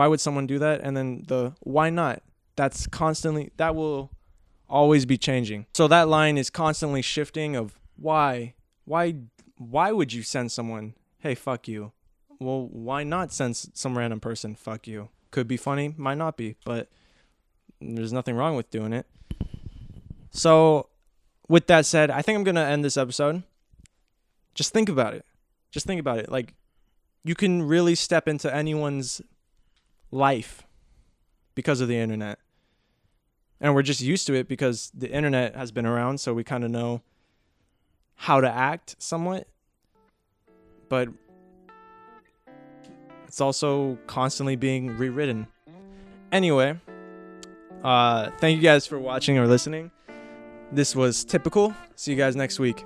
why 0.00 0.06
would 0.06 0.20
someone 0.20 0.46
do 0.46 0.58
that 0.58 0.80
and 0.82 0.96
then 0.96 1.24
the 1.28 1.54
why 1.60 1.90
not 1.90 2.22
that's 2.56 2.86
constantly 2.86 3.50
that 3.56 3.74
will 3.74 4.10
always 4.68 5.04
be 5.04 5.18
changing 5.18 5.66
so 5.74 5.86
that 5.86 6.08
line 6.08 6.38
is 6.38 6.48
constantly 6.48 7.02
shifting 7.02 7.54
of 7.56 7.78
why 7.96 8.54
why 8.84 9.14
why 9.56 9.92
would 9.92 10.12
you 10.12 10.22
send 10.22 10.50
someone 10.50 10.94
hey 11.18 11.34
fuck 11.34 11.68
you 11.68 11.92
well, 12.40 12.66
why 12.72 13.04
not 13.04 13.32
send 13.32 13.54
some 13.56 13.96
random 13.96 14.18
person 14.18 14.54
fuck 14.54 14.88
you? 14.88 15.10
Could 15.30 15.46
be 15.46 15.58
funny, 15.58 15.94
might 15.96 16.16
not 16.16 16.36
be, 16.36 16.56
but 16.64 16.88
there's 17.80 18.12
nothing 18.12 18.34
wrong 18.34 18.56
with 18.56 18.70
doing 18.70 18.94
it. 18.94 19.06
So, 20.30 20.88
with 21.48 21.66
that 21.66 21.86
said, 21.86 22.10
I 22.10 22.22
think 22.22 22.36
I'm 22.36 22.44
going 22.44 22.54
to 22.54 22.62
end 22.62 22.84
this 22.84 22.96
episode. 22.96 23.42
Just 24.54 24.72
think 24.72 24.88
about 24.88 25.14
it. 25.14 25.24
Just 25.70 25.86
think 25.86 26.00
about 26.00 26.18
it. 26.18 26.30
Like 26.30 26.54
you 27.22 27.34
can 27.34 27.62
really 27.62 27.94
step 27.94 28.26
into 28.26 28.52
anyone's 28.52 29.20
life 30.10 30.66
because 31.54 31.80
of 31.80 31.88
the 31.88 31.96
internet. 31.96 32.38
And 33.60 33.74
we're 33.74 33.82
just 33.82 34.00
used 34.00 34.26
to 34.28 34.34
it 34.34 34.48
because 34.48 34.90
the 34.94 35.10
internet 35.10 35.54
has 35.54 35.70
been 35.70 35.84
around, 35.84 36.18
so 36.18 36.32
we 36.32 36.44
kind 36.44 36.64
of 36.64 36.70
know 36.70 37.02
how 38.14 38.40
to 38.40 38.50
act 38.50 38.96
somewhat. 38.98 39.46
But 40.88 41.08
it's 43.26 43.40
also 43.40 43.98
constantly 44.06 44.56
being 44.56 44.96
rewritten. 44.96 45.46
Anyway, 46.32 46.78
uh, 47.84 48.30
thank 48.38 48.56
you 48.56 48.62
guys 48.62 48.86
for 48.86 48.98
watching 48.98 49.38
or 49.38 49.46
listening. 49.46 49.90
This 50.72 50.96
was 50.96 51.24
typical. 51.24 51.74
See 51.96 52.12
you 52.12 52.16
guys 52.16 52.36
next 52.36 52.58
week. 52.58 52.84